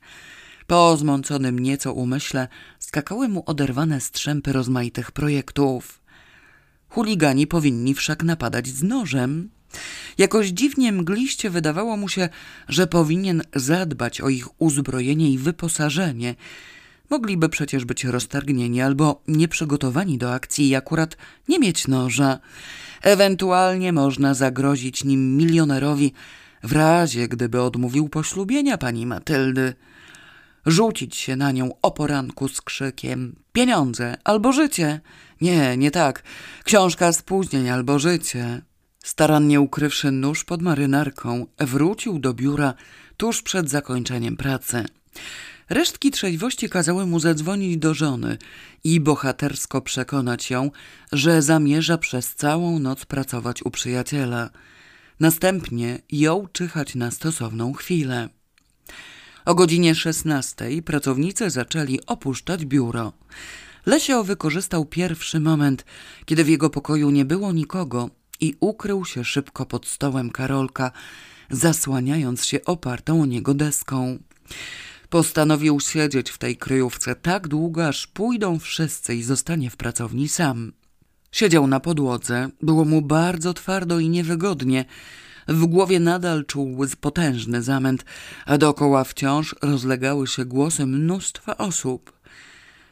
Po 0.67 0.97
zmąconym 0.97 1.59
nieco 1.59 1.93
umyśle 1.93 2.49
skakały 2.79 3.29
mu 3.29 3.43
oderwane 3.47 4.01
strzępy 4.01 4.53
rozmaitych 4.53 5.13
projektów. 5.13 6.01
Chuligani 6.89 7.47
powinni 7.47 7.95
wszak 7.95 8.23
napadać 8.23 8.69
z 8.69 8.83
nożem. 8.83 9.51
Jakoś 10.19 10.49
dziwnie 10.49 10.93
mgliście 10.93 11.51
wydawało 11.51 11.97
mu 11.97 12.09
się, 12.09 12.29
że 12.69 12.87
powinien 12.87 13.43
zadbać 13.55 14.21
o 14.21 14.29
ich 14.29 14.63
uzbrojenie 14.63 15.31
i 15.31 15.39
wyposażenie. 15.39 16.35
Mogliby 17.11 17.49
przecież 17.49 17.85
być 17.85 18.05
roztargnieni 18.05 18.83
albo 18.83 19.23
nieprzygotowani 19.29 20.19
do 20.19 20.35
akcji 20.35 20.69
i 20.69 20.75
akurat 20.75 21.17
nie 21.49 21.59
mieć 21.59 21.89
noża. 21.89 22.39
Ewentualnie 23.03 23.93
można 23.93 24.35
zagrozić 24.35 25.05
nim 25.05 25.37
milionerowi 25.37 26.13
w 26.63 26.73
razie, 26.73 27.29
gdyby 27.29 27.63
odmówił 27.63 28.09
poślubienia 28.09 28.79
pani 28.79 29.07
Matyldy. 29.07 29.75
Rzucić 30.67 31.17
się 31.17 31.37
na 31.37 31.53
nią 31.53 31.71
o 31.83 31.91
poranku 31.91 32.49
z 32.49 32.61
krzykiem 32.61 33.37
pieniądze 33.53 34.17
albo 34.25 34.53
życie. 34.53 35.01
Nie, 35.41 35.77
nie 35.77 35.91
tak. 35.91 36.23
Książka 36.65 37.13
spóźnień 37.13 37.69
albo 37.69 37.99
życie. 37.99 38.63
Starannie 39.07 39.61
ukrywszy 39.61 40.11
nóż 40.11 40.45
pod 40.45 40.63
marynarką, 40.63 41.47
wrócił 41.59 42.19
do 42.19 42.35
biura 42.35 42.75
tuż 43.17 43.43
przed 43.43 43.71
zakończeniem 43.71 44.37
pracy. 44.37 44.85
Resztki 45.69 46.11
trzeźwości 46.11 46.69
kazały 46.69 47.07
mu 47.07 47.21
zadzwonić 47.21 47.77
do 47.77 47.95
żony 47.95 48.39
i 48.85 49.01
bohatersko 49.01 49.81
przekonać 49.81 50.51
ją, 50.51 50.71
że 51.13 51.43
zamierza 51.43 51.99
przez 51.99 52.35
całą 52.35 52.79
noc 52.79 53.05
pracować 53.05 53.63
u 53.63 53.71
przyjaciela. 53.71 54.51
Następnie 55.21 55.99
jął 56.13 56.49
czyhać 56.53 56.95
na 56.95 57.11
stosowną 57.11 57.73
chwilę. 57.73 58.29
O 59.45 59.55
godzinie 59.55 59.95
szesnastej 59.95 60.83
pracownicy 60.83 61.51
zaczęli 61.51 62.01
opuszczać 62.07 62.65
biuro. 62.65 63.13
Lesio 63.87 64.25
wykorzystał 64.25 64.85
pierwszy 64.85 65.41
moment, 65.41 65.85
kiedy 66.25 66.45
w 66.45 66.49
jego 66.49 66.71
pokoju 66.71 67.11
nie 67.11 67.25
było 67.25 67.53
nikogo 67.53 68.11
i 68.41 68.55
ukrył 68.61 69.05
się 69.05 69.25
szybko 69.25 69.67
pod 69.67 69.87
stołem 69.87 70.31
Karolka, 70.31 70.91
zasłaniając 71.51 72.45
się 72.45 72.65
opartą 72.65 73.23
o 73.23 73.27
niego 73.27 73.55
deską. 73.55 74.19
Postanowił 75.09 75.81
siedzieć 75.81 76.31
w 76.31 76.39
tej 76.39 76.57
kryjówce 76.57 77.15
tak 77.15 77.49
długo, 77.49 77.89
aż 77.89 78.07
pójdą 78.07 78.59
wszyscy 78.59 79.15
i 79.15 79.23
zostanie 79.23 79.71
w 79.71 79.77
pracowni 79.77 80.29
sam. 80.29 80.73
Siedział 81.33 81.67
na 81.67 81.81
podłodze, 81.81 82.49
było 82.63 82.85
mu 82.85 83.03
bardzo 83.03 83.55
twardo 83.55 83.99
i 83.99 84.09
niewygodnie. 84.09 84.85
W 85.49 85.67
głowie 85.67 86.01
nadal 86.01 86.45
czuł 86.45 86.79
potężny 87.01 87.63
zamęt, 87.63 88.05
a 88.47 88.59
dookoła 88.59 89.05
wciąż 89.05 89.55
rozlegały 89.63 90.27
się 90.27 90.45
głosy 90.45 90.87
mnóstwa 90.87 91.57
osób. 91.57 92.13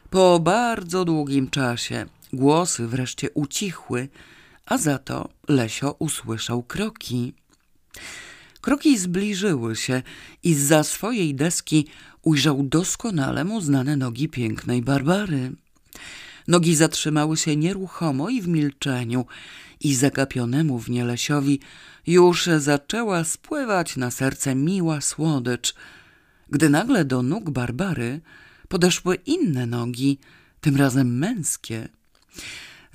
Po 0.09 0.39
bardzo 0.39 1.05
długim 1.05 1.49
czasie 1.49 2.05
głosy 2.33 2.87
wreszcie 2.87 3.29
ucichły, 3.31 4.09
a 4.65 4.77
za 4.77 4.97
to 4.97 5.29
Lesio 5.47 5.95
usłyszał 5.99 6.63
kroki. 6.63 7.33
Kroki 8.61 8.97
zbliżyły 8.97 9.75
się 9.75 10.01
i 10.43 10.53
za 10.53 10.83
swojej 10.83 11.35
deski 11.35 11.87
ujrzał 12.21 12.63
doskonale 12.63 13.43
mu 13.43 13.61
znane 13.61 13.97
nogi 13.97 14.29
pięknej 14.29 14.81
Barbary. 14.81 15.51
Nogi 16.47 16.75
zatrzymały 16.75 17.37
się 17.37 17.55
nieruchomo 17.55 18.29
i 18.29 18.41
w 18.41 18.47
milczeniu 18.47 19.25
i 19.79 19.95
zagapionemu 19.95 20.79
w 20.79 20.89
nie 20.89 21.05
Lesiowi 21.05 21.59
już 22.07 22.49
zaczęła 22.57 23.23
spływać 23.23 23.97
na 23.97 24.11
serce 24.11 24.55
miła 24.55 25.01
słodycz, 25.01 25.75
gdy 26.49 26.69
nagle 26.69 27.05
do 27.05 27.23
nóg 27.23 27.49
Barbary 27.49 28.21
podeszły 28.67 29.15
inne 29.15 29.65
nogi, 29.65 30.19
tym 30.61 30.75
razem 30.75 31.17
męskie. 31.17 31.87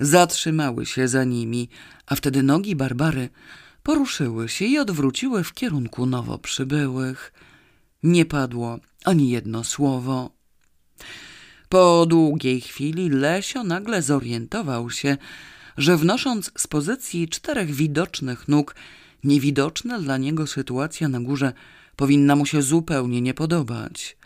Zatrzymały 0.01 0.85
się 0.85 1.07
za 1.07 1.23
nimi, 1.23 1.69
a 2.05 2.15
wtedy 2.15 2.43
nogi 2.43 2.75
Barbary 2.75 3.29
poruszyły 3.83 4.49
się 4.49 4.65
i 4.65 4.79
odwróciły 4.79 5.43
w 5.43 5.53
kierunku 5.53 6.05
nowo 6.05 6.37
przybyłych. 6.37 7.33
Nie 8.03 8.25
padło 8.25 8.79
ani 9.05 9.29
jedno 9.29 9.63
słowo. 9.63 10.31
Po 11.69 12.05
długiej 12.05 12.61
chwili 12.61 13.09
Lesio 13.09 13.63
nagle 13.63 14.01
zorientował 14.01 14.89
się, 14.89 15.17
że 15.77 15.97
wnosząc 15.97 16.51
z 16.57 16.67
pozycji 16.67 17.29
czterech 17.29 17.71
widocznych 17.71 18.47
nóg, 18.47 18.75
niewidoczna 19.23 19.99
dla 19.99 20.17
niego 20.17 20.47
sytuacja 20.47 21.07
na 21.07 21.19
górze 21.19 21.53
powinna 21.95 22.35
mu 22.35 22.45
się 22.45 22.61
zupełnie 22.61 23.21
nie 23.21 23.33
podobać. 23.33 24.17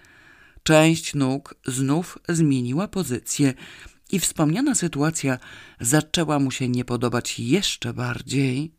Część 0.63 1.13
nóg 1.13 1.55
znów 1.65 2.19
zmieniła 2.29 2.87
pozycję 2.87 3.53
i 4.11 4.19
wspomniana 4.19 4.75
sytuacja 4.75 5.37
zaczęła 5.79 6.39
mu 6.39 6.51
się 6.51 6.69
nie 6.69 6.85
podobać 6.85 7.39
jeszcze 7.39 7.93
bardziej. 7.93 8.71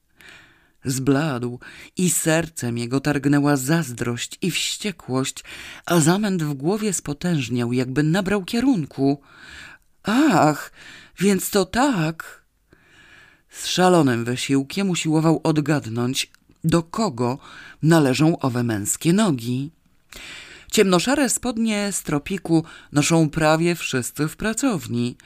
Zbladł 0.84 1.60
i 1.96 2.10
sercem 2.10 2.78
jego 2.78 3.00
targnęła 3.00 3.56
zazdrość 3.56 4.38
i 4.42 4.50
wściekłość, 4.50 5.44
a 5.86 6.00
zamęt 6.00 6.42
w 6.42 6.54
głowie 6.54 6.92
spotężniał, 6.92 7.72
jakby 7.72 8.02
nabrał 8.02 8.44
kierunku. 8.44 9.20
Ach, 10.02 10.72
więc 11.18 11.50
to 11.50 11.64
tak. 11.64 12.44
Z 13.50 13.66
szalonym 13.66 14.24
wysiłkiem 14.24 14.90
usiłował 14.90 15.40
odgadnąć, 15.44 16.30
do 16.64 16.82
kogo 16.82 17.38
należą 17.82 18.38
owe 18.38 18.62
męskie 18.62 19.12
nogi. 19.12 19.70
Ciemnoszare 20.76 21.28
spodnie 21.28 21.92
z 21.92 22.02
tropiku 22.02 22.64
noszą 22.92 23.30
prawie 23.30 23.74
wszyscy 23.74 24.28
w 24.28 24.36
pracowni. 24.36 25.16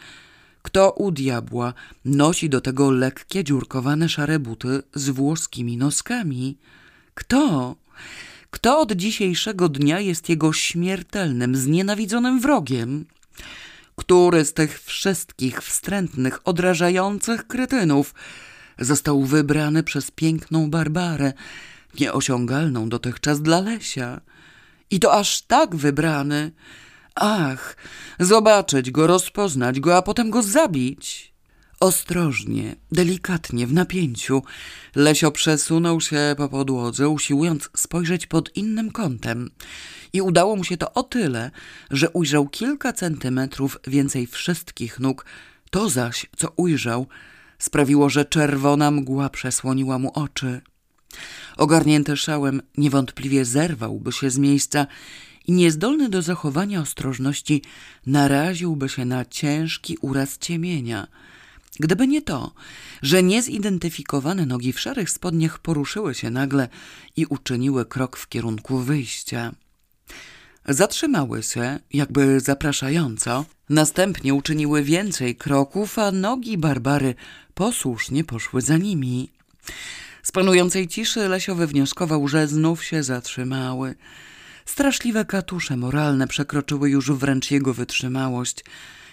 Kto 0.63 0.91
u 0.91 1.11
diabła 1.11 1.75
nosi 2.05 2.49
do 2.49 2.61
tego 2.61 2.91
lekkie, 2.91 3.45
dziurkowane 3.45 4.09
szare 4.09 4.39
buty 4.39 4.83
z 4.95 5.11
włoskimi 5.11 5.77
noskami? 5.77 6.59
Kto? 7.15 7.77
Kto 8.51 8.81
od 8.81 8.93
dzisiejszego 8.93 9.69
dnia 9.69 10.01
jest 10.01 10.29
jego 10.29 10.53
śmiertelnym, 10.53 11.57
znienawidzonym 11.57 12.41
wrogiem? 12.41 13.07
Który 13.97 14.45
z 14.45 14.53
tych 14.53 14.83
wszystkich 14.83 15.63
wstrętnych, 15.63 16.41
odrażających 16.45 17.47
kretynów 17.47 18.15
został 18.79 19.25
wybrany 19.25 19.83
przez 19.83 20.11
piękną 20.11 20.71
Barbarę, 20.71 21.33
nieosiągalną 22.01 22.89
dotychczas 22.89 23.43
dla 23.43 23.61
Lesia? 23.61 24.21
I 24.91 25.01
to 25.01 25.15
aż 25.15 25.43
tak 25.43 25.77
wybrany. 25.77 26.53
Ach, 27.15 27.77
zobaczyć 28.21 28.91
go, 28.91 29.07
rozpoznać 29.07 29.81
go, 29.81 29.97
a 29.97 30.03
potem 30.03 30.31
go 30.31 30.43
zabić. 30.43 31.31
Ostrożnie, 31.81 32.77
delikatnie, 32.93 33.67
w 33.67 33.73
napięciu, 33.73 34.43
Lesio 34.97 35.31
przesunął 35.31 36.01
się 36.01 36.35
po 36.37 36.49
podłodze, 36.49 37.09
usiłując 37.09 37.71
spojrzeć 37.77 38.27
pod 38.27 38.57
innym 38.57 38.91
kątem. 38.91 39.51
I 40.13 40.23
udało 40.23 40.57
mu 40.57 40.65
się 40.65 40.77
to 40.77 40.93
o 40.93 41.03
tyle, 41.03 41.51
że 41.91 42.11
ujrzał 42.11 42.49
kilka 42.49 42.93
centymetrów 42.93 43.79
więcej 43.87 44.27
wszystkich 44.27 45.01
nóg. 45.01 45.27
To 45.71 45.89
zaś, 45.89 46.27
co 46.37 46.49
ujrzał, 46.57 47.07
sprawiło, 47.59 48.11
że 48.11 48.25
czerwona 48.25 48.91
mgła 48.91 49.29
przesłoniła 49.29 49.99
mu 49.99 50.13
oczy. 50.15 50.61
Ogarnięty 51.57 52.17
szałem 52.17 52.63
niewątpliwie 52.77 53.45
zerwałby 53.45 54.13
się 54.13 54.31
z 54.31 54.39
miejsca 54.39 54.87
i 55.47 55.53
niezdolny 55.53 56.09
do 56.09 56.23
zachowania 56.23 56.81
ostrożności 56.81 57.63
naraziłby 58.07 58.89
się 58.89 59.05
na 59.05 59.25
ciężki 59.25 59.97
uraz 60.01 60.39
ciemienia. 60.39 61.07
Gdyby 61.81 62.07
nie 62.07 62.23
to, 62.23 62.53
że 63.03 63.23
niezidentyfikowane 63.23 64.47
nogi 64.47 64.73
w 64.73 64.81
szarych 64.81 65.11
spodniach 65.11 65.59
poruszyły 65.59 66.15
się 66.15 66.31
nagle 66.31 66.69
i 67.17 67.27
uczyniły 67.27 67.87
krok 67.87 68.17
w 68.17 68.29
kierunku 68.29 68.79
wyjścia. 68.79 69.53
Zatrzymały 70.69 71.43
się, 71.43 71.79
jakby 71.93 72.41
zapraszająco, 72.41 73.45
następnie 73.69 74.35
uczyniły 74.35 74.83
więcej 74.83 75.37
kroków, 75.37 75.99
a 75.99 76.13
nogi 76.13 76.59
Barbary 76.59 77.15
posłusznie 77.55 78.25
poszły 78.25 78.61
za 78.61 78.77
nimi. 78.77 79.31
Z 80.23 80.33
panującej 80.33 80.89
ciszy 80.89 81.29
Lesio 81.29 81.55
wywnioskował, 81.55 82.29
że 82.29 82.49
znów 82.49 82.85
się 82.85 83.03
zatrzymały. 83.03 83.95
Straszliwe 84.65 85.25
katusze 85.25 85.77
moralne 85.77 86.27
przekroczyły 86.27 86.91
już 86.91 87.13
wręcz 87.13 87.51
jego 87.51 87.75
wytrzymałość, 87.75 88.65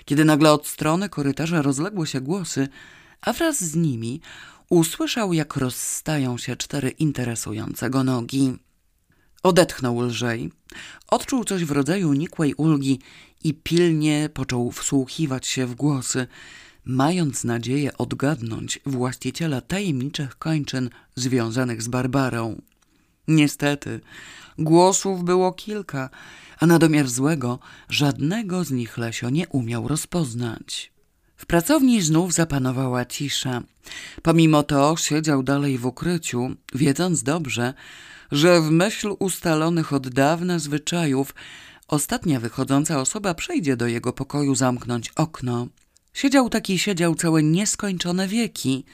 kiedy 0.05 0.25
nagle 0.25 0.51
od 0.51 0.67
strony 0.67 1.09
korytarza 1.09 1.61
rozległy 1.61 2.07
się 2.07 2.21
głosy, 2.21 2.67
a 3.21 3.33
wraz 3.33 3.63
z 3.63 3.75
nimi 3.75 4.21
usłyszał, 4.69 5.33
jak 5.33 5.55
rozstają 5.55 6.37
się 6.37 6.55
cztery 6.55 6.89
interesujące 6.89 7.89
go 7.89 8.03
nogi. 8.03 8.57
Odetchnął 9.43 10.01
lżej, 10.01 10.51
odczuł 11.07 11.43
coś 11.43 11.65
w 11.65 11.71
rodzaju 11.71 12.13
nikłej 12.13 12.53
ulgi 12.53 12.99
i 13.43 13.53
pilnie 13.53 14.29
począł 14.33 14.71
wsłuchiwać 14.71 15.47
się 15.47 15.65
w 15.65 15.75
głosy– 15.75 16.27
mając 16.87 17.43
nadzieję 17.43 17.97
odgadnąć 17.97 18.79
właściciela 18.85 19.61
tajemniczych 19.61 20.37
kończyn 20.37 20.89
związanych 21.15 21.81
z 21.81 21.87
Barbarą. 21.87 22.61
Niestety, 23.27 23.99
głosów 24.57 25.23
było 25.23 25.53
kilka, 25.53 26.09
a 26.59 26.65
na 26.65 26.79
domiar 26.79 27.07
złego 27.07 27.59
żadnego 27.89 28.63
z 28.63 28.71
nich 28.71 28.97
Lesio 28.97 29.29
nie 29.29 29.47
umiał 29.47 29.87
rozpoznać. 29.87 30.91
W 31.37 31.45
pracowni 31.45 32.01
znów 32.01 32.33
zapanowała 32.33 33.05
cisza. 33.05 33.61
Pomimo 34.21 34.63
to 34.63 34.97
siedział 34.97 35.43
dalej 35.43 35.77
w 35.77 35.85
ukryciu, 35.85 36.49
wiedząc 36.75 37.23
dobrze, 37.23 37.73
że 38.31 38.61
w 38.61 38.71
myśl 38.71 39.15
ustalonych 39.19 39.93
od 39.93 40.09
dawna 40.09 40.59
zwyczajów 40.59 41.35
ostatnia 41.87 42.39
wychodząca 42.39 43.01
osoba 43.01 43.33
przejdzie 43.33 43.77
do 43.77 43.87
jego 43.87 44.13
pokoju 44.13 44.55
zamknąć 44.55 45.11
okno. 45.15 45.67
Siedział 46.17 46.49
taki 46.49 46.79
siedział 46.79 47.15
całe 47.15 47.43
nieskończone 47.43 48.27
wieki, 48.27 48.85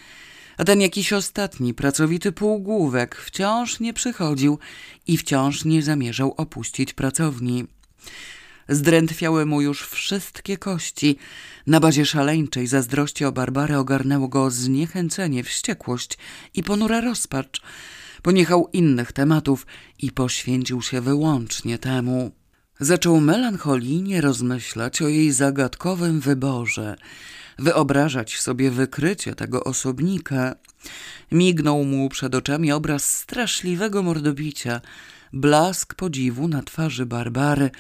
a 0.58 0.64
ten 0.64 0.82
jakiś 0.82 1.14
ostatni, 1.14 1.74
pracowity 1.74 2.32
półgłówek 2.32 3.16
wciąż 3.16 3.80
nie 3.80 3.94
przychodził 3.94 4.60
i 5.08 5.18
wciąż 5.18 5.66
nie 5.66 5.84
zamierzał 5.84 6.34
opuścić 6.38 6.94
pracowni. 6.94 7.66
Zdrętwiały 8.70 9.46
mu 9.46 9.62
już 9.62 9.88
wszystkie 9.88 10.58
kości. 10.58 11.18
Na 11.68 11.80
bazie 11.80 12.06
szaleńczej 12.06 12.68
zazdrości 12.68 13.26
o 13.26 13.32
Barbarę 13.32 13.80
ogarnęło 13.80 14.28
go 14.28 14.52
zniechęcenie, 14.52 15.44
wściekłość 15.44 16.18
i 16.54 16.64
ponura 16.64 17.02
rozpacz. 17.02 17.62
Poniechał 18.22 18.70
innych 18.74 19.12
tematów 19.12 19.66
i 20.00 20.12
poświęcił 20.12 20.82
się 20.82 21.02
wyłącznie 21.02 21.78
temu. 21.78 22.43
Zaczął 22.84 23.20
melancholijnie 23.20 24.22
rozmyślać 24.22 25.02
o 25.02 25.08
jej 25.08 25.32
zagadkowym 25.32 26.20
wyborze, 26.20 26.96
wyobrażać 27.60 28.40
sobie 28.40 28.72
wykrycie 28.72 29.36
tego 29.36 29.64
osobnika. 29.64 30.56
Mignął 31.32 31.84
mu 31.84 32.10
przed 32.10 32.36
oczami 32.36 32.72
obraz 32.72 33.18
straszliwego 33.18 34.04
mordobicia, 34.04 34.82
blask 35.34 35.94
podziwu 35.94 36.48
na 36.48 36.64
twarzy 36.64 37.06
Barbary, 37.06 37.72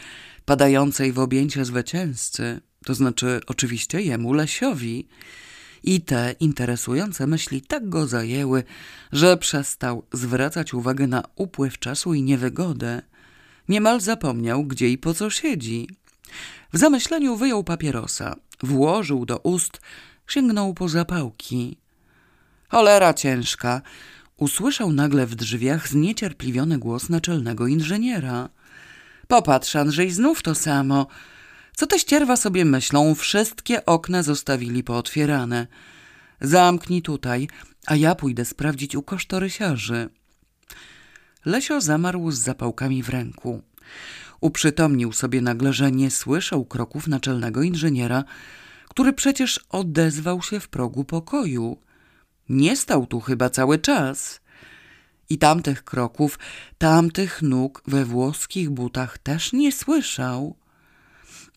padającej 0.45 1.11
w 1.11 1.19
objęcia 1.19 1.65
zwycięzcy, 1.65 2.61
to 2.85 2.93
znaczy 2.93 3.41
oczywiście 3.47 4.01
jemu 4.01 4.33
Lesiowi. 4.33 5.07
I 5.83 6.01
te 6.01 6.35
interesujące 6.39 7.27
myśli 7.27 7.61
tak 7.61 7.89
go 7.89 8.07
zajęły, 8.07 8.63
że 9.11 9.37
przestał 9.37 10.05
zwracać 10.13 10.73
uwagę 10.73 11.07
na 11.07 11.23
upływ 11.35 11.79
czasu 11.79 12.13
i 12.13 12.23
niewygodę. 12.23 13.12
Niemal 13.69 14.01
zapomniał, 14.01 14.63
gdzie 14.63 14.89
i 14.89 14.97
po 14.97 15.13
co 15.13 15.29
siedzi. 15.29 15.89
W 16.73 16.77
zamyśleniu 16.77 17.35
wyjął 17.35 17.63
papierosa, 17.63 18.35
włożył 18.63 19.25
do 19.25 19.37
ust, 19.37 19.81
sięgnął 20.27 20.73
po 20.73 20.89
zapałki. 20.89 21.77
Cholera 22.67 23.13
ciężka! 23.13 23.81
Usłyszał 24.37 24.93
nagle 24.93 25.25
w 25.25 25.35
drzwiach 25.35 25.87
zniecierpliwiony 25.87 26.77
głos 26.77 27.09
naczelnego 27.09 27.67
inżyniera. 27.67 28.49
Popatrz, 29.27 29.75
Andrzej, 29.75 30.11
znów 30.11 30.43
to 30.43 30.55
samo. 30.55 31.07
Co 31.75 31.87
te 31.87 31.99
ścierwa 31.99 32.35
sobie 32.35 32.65
myślą? 32.65 33.15
Wszystkie 33.15 33.85
okna 33.85 34.23
zostawili 34.23 34.83
pootwierane. 34.83 35.67
Zamknij 36.41 37.01
tutaj, 37.01 37.47
a 37.85 37.95
ja 37.95 38.15
pójdę 38.15 38.45
sprawdzić 38.45 38.95
u 38.95 39.01
kosztorysiarzy. 39.01 40.09
Lesio 41.45 41.81
zamarł 41.81 42.31
z 42.31 42.39
zapałkami 42.39 43.03
w 43.03 43.09
ręku. 43.09 43.61
Uprzytomnił 44.41 45.11
sobie 45.11 45.41
nagle, 45.41 45.73
że 45.73 45.91
nie 45.91 46.11
słyszał 46.11 46.65
kroków 46.65 47.07
naczelnego 47.07 47.61
inżyniera, 47.61 48.23
który 48.89 49.13
przecież 49.13 49.59
odezwał 49.69 50.41
się 50.41 50.59
w 50.59 50.67
progu 50.67 51.03
pokoju. 51.03 51.77
Nie 52.49 52.77
stał 52.77 53.07
tu 53.07 53.19
chyba 53.19 53.49
cały 53.49 53.79
czas. 53.79 54.41
I 55.29 55.37
tamtych 55.37 55.83
kroków, 55.83 56.39
tamtych 56.77 57.41
nóg 57.41 57.83
we 57.87 58.05
włoskich 58.05 58.69
butach 58.69 59.17
też 59.17 59.53
nie 59.53 59.71
słyszał. 59.71 60.55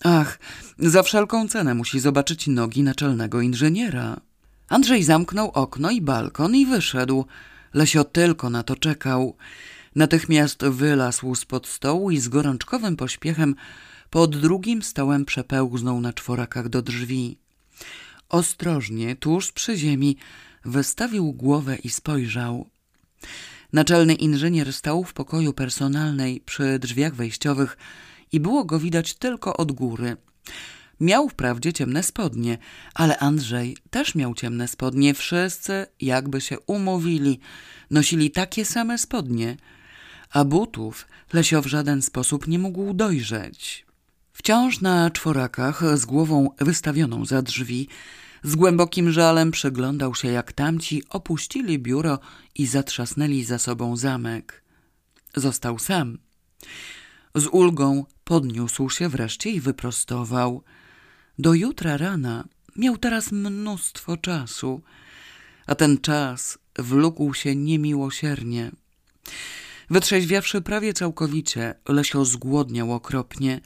Ach, 0.05 0.39
za 0.79 1.03
wszelką 1.03 1.49
cenę 1.49 1.75
musi 1.75 2.01
zobaczyć 2.01 2.47
nogi 2.47 2.83
naczelnego 2.83 3.41
inżyniera. 3.41 4.21
Andrzej 4.69 5.03
zamknął 5.03 5.51
okno 5.51 5.91
i 5.91 6.01
balkon 6.01 6.55
i 6.55 6.67
wyszedł. 6.67 7.25
Lesio 7.75 8.05
tylko 8.05 8.51
na 8.51 8.63
to 8.63 8.77
czekał. 8.77 9.37
Natychmiast 9.97 10.65
wylazł 10.65 11.35
spod 11.35 11.67
stołu 11.67 12.11
i 12.11 12.19
z 12.19 12.29
gorączkowym 12.29 12.97
pośpiechem 12.97 13.55
pod 14.11 14.37
drugim 14.37 14.83
stołem 14.83 15.25
przepełznął 15.25 16.01
na 16.01 16.13
czworakach 16.13 16.69
do 16.69 16.83
drzwi. 16.83 17.39
Ostrożnie, 18.29 19.17
tuż 19.17 19.53
przy 19.53 19.77
ziemi, 19.77 20.17
wystawił 20.65 21.33
głowę 21.33 21.77
i 21.85 21.91
spojrzał. 21.91 22.71
Naczelny 23.73 24.15
inżynier 24.15 24.73
stał 24.73 25.05
w 25.05 25.13
pokoju 25.13 25.53
personalnej 25.53 26.41
przy 26.41 26.79
drzwiach 26.79 27.15
wejściowych 27.15 27.77
i 28.33 28.41
było 28.41 28.65
go 28.65 28.79
widać 28.79 29.15
tylko 29.15 29.57
od 29.57 29.73
góry. 29.73 30.17
Miał 31.01 31.29
wprawdzie 31.29 31.73
ciemne 31.73 32.03
spodnie, 32.03 32.59
ale 32.95 33.19
Andrzej 33.19 33.77
też 33.91 34.15
miał 34.15 34.35
ciemne 34.35 34.69
spodnie. 34.69 35.15
Wszyscy, 35.15 35.87
jakby 36.01 36.41
się 36.41 36.61
umówili, 36.61 37.41
nosili 37.91 38.31
takie 38.31 38.65
same 38.65 38.99
spodnie, 38.99 39.57
a 40.31 40.45
butów 40.45 41.07
Lesio 41.33 41.63
w 41.63 41.67
żaden 41.67 42.03
sposób 42.03 42.49
nie 42.49 42.59
mógł 42.59 42.95
dojrzeć. 42.95 43.87
Wciąż 44.33 44.81
na 44.81 45.11
czworakach, 45.11 45.99
z 45.99 46.05
głową 46.05 46.51
wystawioną 46.59 47.25
za 47.25 47.43
drzwi, 47.43 47.89
z 48.43 48.57
głębokim 48.57 49.13
żalem 49.13 49.51
przeglądał 49.51 50.15
się, 50.15 50.29
jak 50.29 50.53
tamci 50.53 51.03
opuścili 51.09 51.79
biuro 51.79 52.19
i 52.55 52.67
zatrzasnęli 52.67 53.45
za 53.45 53.59
sobą 53.59 53.97
zamek. 53.97 54.63
Został 55.37 55.79
sam. 55.79 56.19
Z 57.35 57.47
ulgą 57.47 58.05
podniósł 58.25 58.91
się 58.91 59.09
wreszcie 59.09 59.51
i 59.51 59.61
wyprostował. 59.61 60.63
Do 61.39 61.55
jutra 61.55 61.97
rana 61.97 62.45
miał 62.77 62.99
teraz 62.99 63.33
mnóstwo 63.33 64.17
czasu, 64.17 64.83
a 65.67 65.75
ten 65.75 65.99
czas 65.99 66.59
wlókł 66.79 67.35
się 67.35 67.57
niemiłosiernie. 67.57 68.71
Wytrzeźwiawszy 69.91 70.61
prawie 70.61 70.93
całkowicie, 70.93 71.75
Lesio 71.89 72.25
zgłodniał 72.25 72.93
okropnie. 72.93 73.61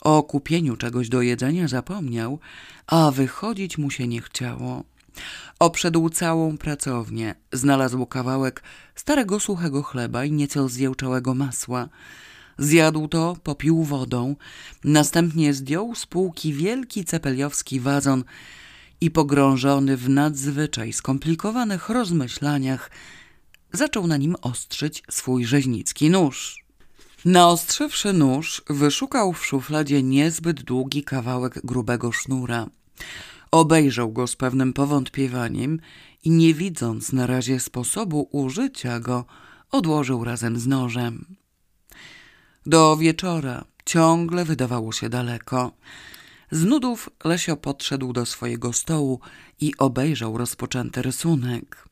O 0.00 0.22
kupieniu 0.22 0.76
czegoś 0.76 1.08
do 1.08 1.22
jedzenia 1.22 1.68
zapomniał, 1.68 2.38
a 2.86 3.10
wychodzić 3.10 3.78
mu 3.78 3.90
się 3.90 4.08
nie 4.08 4.20
chciało. 4.20 4.84
Obszedł 5.58 6.08
całą 6.08 6.58
pracownię, 6.58 7.34
znalazł 7.52 8.06
kawałek 8.06 8.62
starego 8.94 9.40
suchego 9.40 9.82
chleba 9.82 10.24
i 10.24 10.32
nieco 10.32 10.68
zjełczałego 10.68 11.34
masła. 11.34 11.88
Zjadł 12.58 13.08
to, 13.08 13.36
popił 13.42 13.82
wodą, 13.82 14.36
następnie 14.84 15.54
zdjął 15.54 15.94
z 15.94 16.06
półki 16.06 16.52
wielki 16.52 17.04
cepeliowski 17.04 17.80
wazon 17.80 18.24
i 19.00 19.10
pogrążony 19.10 19.96
w 19.96 20.08
nadzwyczaj 20.08 20.92
skomplikowanych 20.92 21.88
rozmyślaniach, 21.88 22.90
zaczął 23.74 24.06
na 24.06 24.16
nim 24.16 24.36
ostrzyć 24.42 25.02
swój 25.10 25.44
rzeźnicki 25.44 26.10
nóż. 26.10 26.64
Naostrzywszy 27.24 28.12
nóż, 28.12 28.62
wyszukał 28.70 29.32
w 29.32 29.46
szufladzie 29.46 30.02
niezbyt 30.02 30.62
długi 30.62 31.04
kawałek 31.04 31.60
grubego 31.64 32.12
sznura. 32.12 32.66
Obejrzał 33.50 34.12
go 34.12 34.26
z 34.26 34.36
pewnym 34.36 34.72
powątpiewaniem 34.72 35.80
i 36.24 36.30
nie 36.30 36.54
widząc 36.54 37.12
na 37.12 37.26
razie 37.26 37.60
sposobu 37.60 38.28
użycia 38.32 39.00
go, 39.00 39.24
odłożył 39.70 40.24
razem 40.24 40.58
z 40.58 40.66
nożem. 40.66 41.36
Do 42.66 42.96
wieczora 42.96 43.64
ciągle 43.84 44.44
wydawało 44.44 44.92
się 44.92 45.08
daleko. 45.08 45.72
Z 46.50 46.64
nudów 46.64 47.10
Lesio 47.24 47.56
podszedł 47.56 48.12
do 48.12 48.26
swojego 48.26 48.72
stołu 48.72 49.20
i 49.60 49.72
obejrzał 49.78 50.38
rozpoczęty 50.38 51.02
rysunek. 51.02 51.88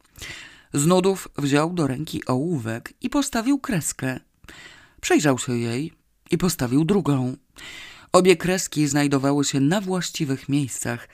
Z 0.74 0.86
nudów 0.86 1.28
wziął 1.38 1.72
do 1.72 1.86
ręki 1.86 2.26
ołówek 2.26 2.92
i 3.00 3.10
postawił 3.10 3.58
kreskę. 3.58 4.20
Przejrzał 5.00 5.38
się 5.38 5.58
jej 5.58 5.92
i 6.30 6.38
postawił 6.38 6.84
drugą. 6.84 7.36
Obie 8.12 8.36
kreski 8.36 8.88
znajdowały 8.88 9.44
się 9.44 9.60
na 9.60 9.80
właściwych 9.80 10.48
miejscach 10.48 11.08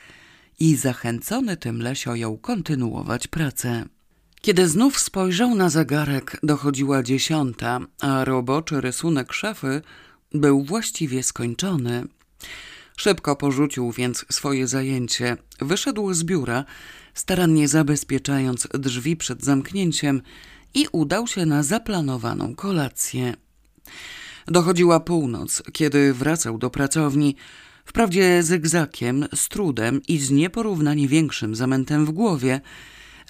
i 0.61 0.77
zachęcony 0.77 1.57
tym 1.57 1.83
Lesio 1.83 2.15
jął 2.15 2.39
kontynuować 2.39 3.27
pracę. 3.27 3.85
Kiedy 4.41 4.69
znów 4.69 4.99
spojrzał 4.99 5.55
na 5.55 5.71
zegarek, 5.71 6.39
dochodziła 6.43 7.03
dziesiąta, 7.03 7.81
a 8.01 8.25
roboczy 8.25 8.81
rysunek 8.81 9.33
szafy 9.33 9.83
był 10.35 10.65
właściwie 10.65 11.23
skończony. 11.23 12.05
Szybko 12.97 13.37
porzucił 13.37 13.93
więc 13.93 14.25
swoje 14.31 14.67
zajęcie, 14.67 15.37
wyszedł 15.61 16.15
z 16.15 16.25
biura, 16.25 16.65
starannie 17.19 17.69
zabezpieczając 17.69 18.69
drzwi 18.75 19.17
przed 19.17 19.45
zamknięciem 19.45 20.23
i 20.75 20.87
udał 20.93 21.27
się 21.27 21.47
na 21.47 21.63
zaplanowaną 21.63 22.55
kolację. 22.55 23.35
Dochodziła 24.47 25.01
północ, 25.01 25.63
kiedy 25.73 26.15
wracał 26.15 26.59
do 26.59 26.71
pracowni, 26.71 27.37
wprawdzie 27.85 28.43
zygzakiem, 28.43 29.27
z 29.35 29.49
trudem 29.49 30.01
i 30.09 30.19
z 30.19 30.31
nieporównanie 30.31 31.09
większym 31.09 31.55
zamętem 31.55 32.07
w 32.07 32.11
głowie, 32.11 32.61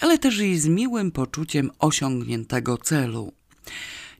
ale 0.00 0.18
też 0.18 0.40
i 0.40 0.58
z 0.58 0.68
miłym 0.68 1.10
poczuciem 1.10 1.70
osiągniętego 1.78 2.78
celu. 2.78 3.32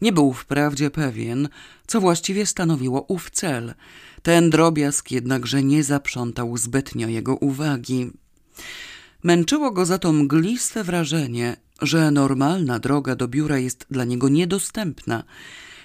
Nie 0.01 0.13
był 0.13 0.33
wprawdzie 0.33 0.91
pewien, 0.91 1.49
co 1.87 2.01
właściwie 2.01 2.47
stanowiło 2.47 3.03
ów 3.09 3.31
cel. 3.31 3.75
Ten 4.23 4.51
drobiazg 4.51 5.11
jednakże 5.11 5.63
nie 5.63 5.85
zaprzątał 5.85 6.57
zbytnio 6.57 7.09
jego 7.09 7.37
uwagi. 7.37 8.11
Męczyło 9.23 9.71
go 9.71 9.87
za 9.87 9.99
to 9.99 10.13
mgliste 10.13 10.85
wrażenie, 10.85 11.57
że 11.83 12.11
normalna 12.11 12.79
droga 12.79 13.17
do 13.17 13.29
biura 13.29 13.59
jest 13.59 13.87
dla 13.91 14.05
niego 14.05 14.29
niedostępna. 14.29 15.25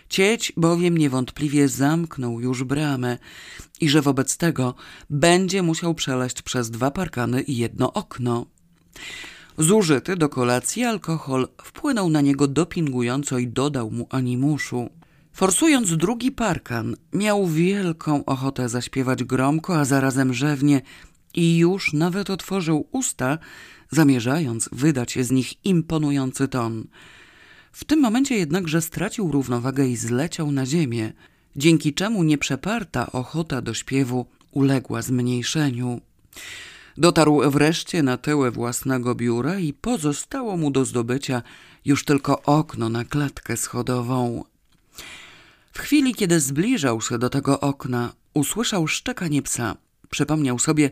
Cieć 0.10 0.54
bowiem 0.58 0.98
niewątpliwie 0.98 1.68
zamknął 1.68 2.42
już 2.42 2.64
bramę 2.64 3.18
i 3.82 3.90
że 3.90 4.02
wobec 4.02 4.38
tego 4.38 4.76
będzie 5.10 5.64
musiał 5.64 5.96
przeleść 5.96 6.42
przez 6.42 6.70
dwa 6.70 6.92
parkany 6.92 7.42
i 7.42 7.58
jedno 7.58 7.94
okno. 7.94 8.46
Zużyty 9.58 10.16
do 10.16 10.30
kolacji 10.30 10.84
alkohol 10.84 11.48
wpłynął 11.64 12.10
na 12.10 12.22
niego 12.22 12.48
dopingująco 12.48 13.38
i 13.38 13.48
dodał 13.48 13.92
mu 13.92 14.08
animuszu. 14.10 14.90
Forsując 15.34 15.98
drugi 15.98 16.32
parkan, 16.32 16.96
miał 17.14 17.48
wielką 17.48 18.26
ochotę 18.26 18.70
zaśpiewać 18.70 19.24
gromko, 19.24 19.80
a 19.80 19.86
zarazem 19.86 20.34
rzewnie 20.34 20.82
i 21.34 21.58
już 21.58 21.94
nawet 21.94 22.30
otworzył 22.30 22.88
usta, 22.92 23.38
zamierzając 23.92 24.70
wydać 24.72 25.18
z 25.22 25.32
nich 25.32 25.66
imponujący 25.66 26.48
ton. 26.48 26.88
W 27.72 27.84
tym 27.84 28.00
momencie 28.00 28.38
jednakże 28.38 28.82
stracił 28.82 29.32
równowagę 29.32 29.88
i 29.88 29.96
zleciał 29.96 30.52
na 30.52 30.66
ziemię, 30.66 31.14
dzięki 31.56 31.94
czemu 31.94 32.24
nieprzeparta 32.24 33.12
ochota 33.12 33.62
do 33.62 33.74
śpiewu 33.74 34.26
uległa 34.52 35.02
zmniejszeniu. 35.02 36.02
Dotarł 36.98 37.52
wreszcie 37.52 38.04
na 38.04 38.18
tyły 38.18 38.52
własnego 38.52 39.16
biura 39.16 39.60
i 39.60 39.74
pozostało 39.74 40.58
mu 40.58 40.72
do 40.72 40.86
zdobycia 40.86 41.42
już 41.86 42.06
tylko 42.06 42.42
okno 42.42 42.90
na 42.90 43.06
klatkę 43.06 43.58
schodową. 43.58 44.44
W 45.74 45.80
chwili, 45.80 46.14
kiedy 46.14 46.40
zbliżał 46.40 47.02
się 47.02 47.18
do 47.18 47.30
tego 47.30 47.60
okna, 47.60 48.14
usłyszał 48.34 48.88
szczekanie 48.88 49.42
psa. 49.42 49.76
Przypomniał 50.14 50.60
sobie, 50.60 50.92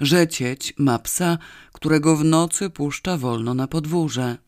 że 0.00 0.28
cieć 0.28 0.74
ma 0.78 0.98
psa, 0.98 1.38
którego 1.72 2.16
w 2.16 2.24
nocy 2.24 2.70
puszcza 2.70 3.16
wolno 3.16 3.54
na 3.54 3.68
podwórze. 3.68 4.38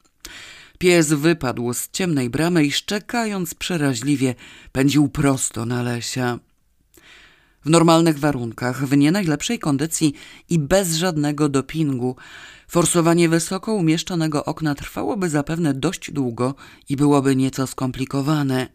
Pies 0.79 1.13
wypadł 1.13 1.75
z 1.75 1.91
ciemnej 1.91 2.31
bramy 2.31 2.65
i 2.65 2.73
szczekając 2.73 3.55
przeraźliwie 3.55 4.35
pędził 4.73 5.09
prosto 5.09 5.67
na 5.67 5.83
lesia. 5.83 6.39
W 7.65 7.71
normalnych 7.71 8.19
warunkach, 8.19 8.87
w 8.87 8.97
nie 8.97 9.13
najlepszej 9.13 9.59
kondycji 9.59 10.15
i 10.51 10.59
bez 10.59 10.95
żadnego 10.95 11.49
dopingu, 11.49 12.17
forsowanie 12.69 13.29
wysoko 13.29 13.75
umieszczonego 13.75 14.45
okna 14.45 14.75
trwałoby 14.75 15.29
zapewne 15.29 15.75
dość 15.75 16.11
długo 16.11 16.55
i 16.89 16.97
byłoby 16.97 17.37
nieco 17.37 17.67
skomplikowane. 17.67 18.69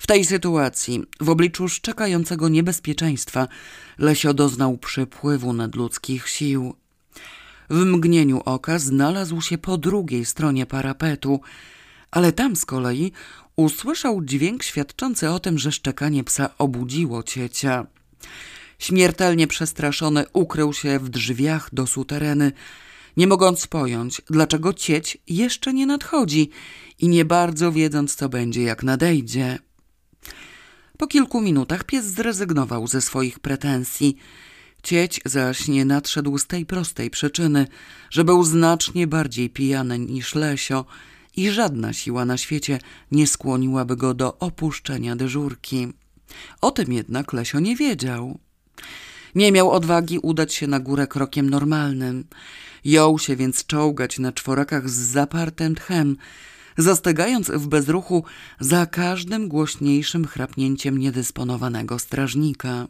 W 0.00 0.06
tej 0.06 0.24
sytuacji, 0.24 1.02
w 1.20 1.28
obliczu 1.28 1.68
szczekającego 1.68 2.48
niebezpieczeństwa, 2.48 3.48
Lesio 3.98 4.34
doznał 4.34 4.78
przypływu 4.78 5.52
nadludzkich 5.52 6.28
sił. 6.28 6.74
W 7.70 7.84
mgnieniu 7.84 8.40
oka 8.44 8.78
znalazł 8.78 9.40
się 9.40 9.58
po 9.58 9.78
drugiej 9.78 10.24
stronie 10.24 10.66
parapetu, 10.66 11.40
ale 12.10 12.32
tam 12.32 12.56
z 12.56 12.64
kolei 12.64 13.12
usłyszał 13.56 14.24
dźwięk 14.24 14.62
świadczący 14.62 15.30
o 15.30 15.40
tym, 15.40 15.58
że 15.58 15.72
szczekanie 15.72 16.24
psa 16.24 16.50
obudziło 16.58 17.22
ciecia. 17.22 17.86
Śmiertelnie 18.78 19.46
przestraszony 19.46 20.24
ukrył 20.32 20.72
się 20.72 20.98
w 20.98 21.08
drzwiach 21.08 21.74
do 21.74 21.86
sutereny, 21.86 22.52
nie 23.16 23.26
mogąc 23.26 23.66
pojąć, 23.66 24.22
dlaczego 24.30 24.72
cieć 24.72 25.18
jeszcze 25.26 25.72
nie 25.72 25.86
nadchodzi 25.86 26.50
i 26.98 27.08
nie 27.08 27.24
bardzo 27.24 27.72
wiedząc, 27.72 28.14
co 28.14 28.28
będzie, 28.28 28.62
jak 28.62 28.82
nadejdzie. 28.82 29.58
Po 31.00 31.06
kilku 31.06 31.40
minutach 31.40 31.84
pies 31.84 32.04
zrezygnował 32.04 32.86
ze 32.86 33.00
swoich 33.00 33.38
pretensji. 33.38 34.16
Cieć 34.82 35.20
zaś 35.24 35.68
nie 35.68 35.84
nadszedł 35.84 36.38
z 36.38 36.46
tej 36.46 36.66
prostej 36.66 37.10
przyczyny, 37.10 37.66
że 38.10 38.24
był 38.24 38.44
znacznie 38.44 39.06
bardziej 39.06 39.50
pijany 39.50 39.98
niż 39.98 40.34
Lesio 40.34 40.84
i 41.36 41.50
żadna 41.50 41.92
siła 41.92 42.24
na 42.24 42.36
świecie 42.36 42.78
nie 43.12 43.26
skłoniłaby 43.26 43.96
go 43.96 44.14
do 44.14 44.38
opuszczenia 44.38 45.16
dyżurki. 45.16 45.88
O 46.60 46.70
tym 46.70 46.92
jednak 46.92 47.32
Lesio 47.32 47.60
nie 47.60 47.76
wiedział. 47.76 48.38
Nie 49.34 49.52
miał 49.52 49.70
odwagi 49.70 50.18
udać 50.18 50.54
się 50.54 50.66
na 50.66 50.80
górę 50.80 51.06
krokiem 51.06 51.50
normalnym. 51.50 52.24
Jął 52.84 53.18
się 53.18 53.36
więc 53.36 53.66
czołgać 53.66 54.18
na 54.18 54.32
czworakach 54.32 54.90
z 54.90 54.98
zapartym 54.98 55.74
tchem, 55.74 56.16
zastygając 56.82 57.50
w 57.50 57.66
bezruchu 57.68 58.24
za 58.60 58.86
każdym 58.86 59.48
głośniejszym 59.48 60.26
chrapnięciem 60.26 60.98
niedysponowanego 60.98 61.98
strażnika. 61.98 62.86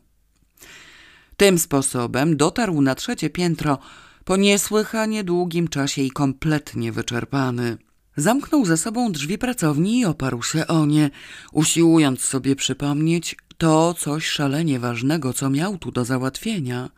Tym 1.37 1.59
sposobem 1.59 2.37
dotarł 2.37 2.83
na 2.83 2.95
trzecie 2.95 3.31
piętro 3.31 3.79
po 4.25 4.37
niesłychanie 4.37 5.25
długim 5.25 5.69
czasie 5.69 6.03
i 6.03 6.11
kompletnie 6.11 6.93
wyczerpany. 6.93 7.79
Zamknął 8.17 8.65
za 8.65 8.77
sobą 8.77 9.13
drzwi 9.13 9.39
pracowni 9.39 10.01
i 10.01 10.05
oparł 10.05 10.43
się 10.43 10.67
o 10.67 10.87
nie, 10.87 11.11
usiłując 11.53 12.21
sobie 12.21 12.57
przypomnieć 12.57 13.37
to 13.59 13.95
coś 13.95 14.27
szalenie 14.27 14.81
ważnego, 14.81 15.33
co 15.33 15.51
miał 15.51 15.79
tu 15.79 15.93
do 15.93 16.05
załatwienia. 16.05 16.91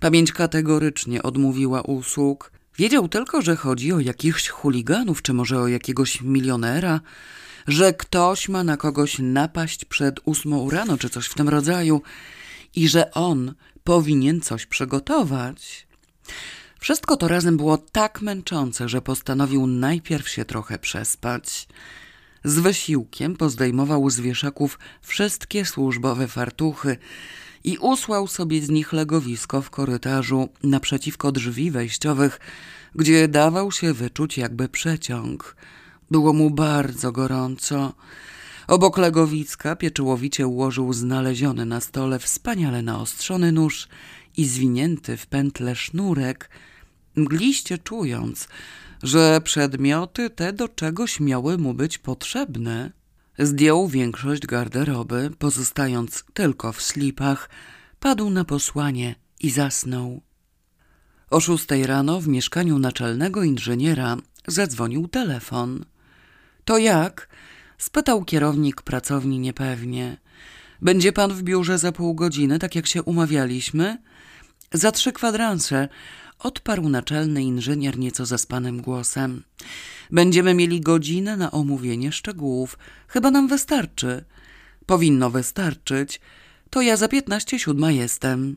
Pamięć 0.00 0.32
kategorycznie 0.32 1.22
odmówiła 1.22 1.82
usług. 1.82 2.52
Wiedział 2.78 3.08
tylko, 3.08 3.42
że 3.42 3.56
chodzi 3.56 3.92
o 3.92 4.00
jakichś 4.00 4.48
chuliganów, 4.48 5.22
czy 5.22 5.32
może 5.32 5.60
o 5.60 5.68
jakiegoś 5.68 6.20
milionera, 6.20 7.00
że 7.68 7.92
ktoś 7.92 8.48
ma 8.48 8.64
na 8.64 8.76
kogoś 8.76 9.18
napaść 9.18 9.84
przed 9.84 10.20
ósmą 10.24 10.70
rano, 10.70 10.98
czy 10.98 11.08
coś 11.08 11.26
w 11.26 11.34
tym 11.34 11.48
rodzaju 11.48 12.02
i 12.74 12.88
że 12.88 13.10
on 13.10 13.54
powinien 13.84 14.40
coś 14.40 14.66
przygotować. 14.66 15.86
Wszystko 16.80 17.16
to 17.16 17.28
razem 17.28 17.56
było 17.56 17.78
tak 17.78 18.22
męczące, 18.22 18.88
że 18.88 19.02
postanowił 19.02 19.66
najpierw 19.66 20.28
się 20.28 20.44
trochę 20.44 20.78
przespać. 20.78 21.68
Z 22.44 22.58
wysiłkiem 22.58 23.36
pozdejmował 23.36 24.10
z 24.10 24.20
wieszaków 24.20 24.78
wszystkie 25.02 25.64
służbowe 25.64 26.28
fartuchy 26.28 26.96
i 27.68 27.78
usłał 27.78 28.26
sobie 28.26 28.62
z 28.62 28.70
nich 28.70 28.92
legowisko 28.92 29.62
w 29.62 29.70
korytarzu 29.70 30.48
naprzeciwko 30.62 31.32
drzwi 31.32 31.70
wejściowych, 31.70 32.40
gdzie 32.94 33.28
dawał 33.28 33.72
się 33.72 33.92
wyczuć 33.92 34.38
jakby 34.38 34.68
przeciąg. 34.68 35.56
Było 36.10 36.32
mu 36.32 36.50
bardzo 36.50 37.12
gorąco. 37.12 37.94
Obok 38.68 38.98
legowiska 38.98 39.76
pieczołowicie 39.76 40.46
ułożył 40.46 40.92
znaleziony 40.92 41.66
na 41.66 41.80
stole 41.80 42.18
wspaniale 42.18 42.82
naostrzony 42.82 43.52
nóż 43.52 43.88
i 44.36 44.44
zwinięty 44.46 45.16
w 45.16 45.26
pętle 45.26 45.76
sznurek, 45.76 46.50
mgliście 47.16 47.78
czując, 47.78 48.48
że 49.02 49.40
przedmioty 49.44 50.30
te 50.30 50.52
do 50.52 50.68
czegoś 50.68 51.20
miały 51.20 51.58
mu 51.58 51.74
być 51.74 51.98
potrzebne. 51.98 52.97
Zdjął 53.38 53.88
większość 53.88 54.46
garderoby, 54.46 55.30
pozostając 55.38 56.24
tylko 56.34 56.72
w 56.72 56.82
slipach, 56.82 57.50
padł 58.00 58.30
na 58.30 58.44
posłanie 58.44 59.14
i 59.40 59.50
zasnął. 59.50 60.22
O 61.30 61.40
szóstej 61.40 61.86
rano 61.86 62.20
w 62.20 62.28
mieszkaniu 62.28 62.78
naczelnego 62.78 63.42
inżyniera 63.42 64.16
zadzwonił 64.46 65.08
telefon. 65.08 65.84
To 66.64 66.78
jak? 66.78 67.28
spytał 67.78 68.24
kierownik 68.24 68.82
pracowni 68.82 69.38
niepewnie. 69.38 70.16
Będzie 70.82 71.12
pan 71.12 71.34
w 71.34 71.42
biurze 71.42 71.78
za 71.78 71.92
pół 71.92 72.14
godziny, 72.14 72.58
tak 72.58 72.74
jak 72.74 72.86
się 72.86 73.02
umawialiśmy? 73.02 73.98
Za 74.72 74.92
trzy 74.92 75.12
kwadranse, 75.12 75.88
odparł 76.38 76.88
naczelny 76.88 77.42
inżynier 77.42 77.98
nieco 77.98 78.26
zaspanym 78.26 78.82
głosem. 78.82 79.42
Będziemy 80.10 80.54
mieli 80.54 80.80
godzinę 80.80 81.36
na 81.36 81.50
omówienie 81.50 82.12
szczegółów. 82.12 82.78
Chyba 83.08 83.30
nam 83.30 83.48
wystarczy. 83.48 84.24
Powinno 84.86 85.30
wystarczyć. 85.30 86.20
To 86.70 86.82
ja 86.82 86.96
za 86.96 87.08
piętnaście 87.08 87.58
siódma 87.58 87.90
jestem. 87.90 88.56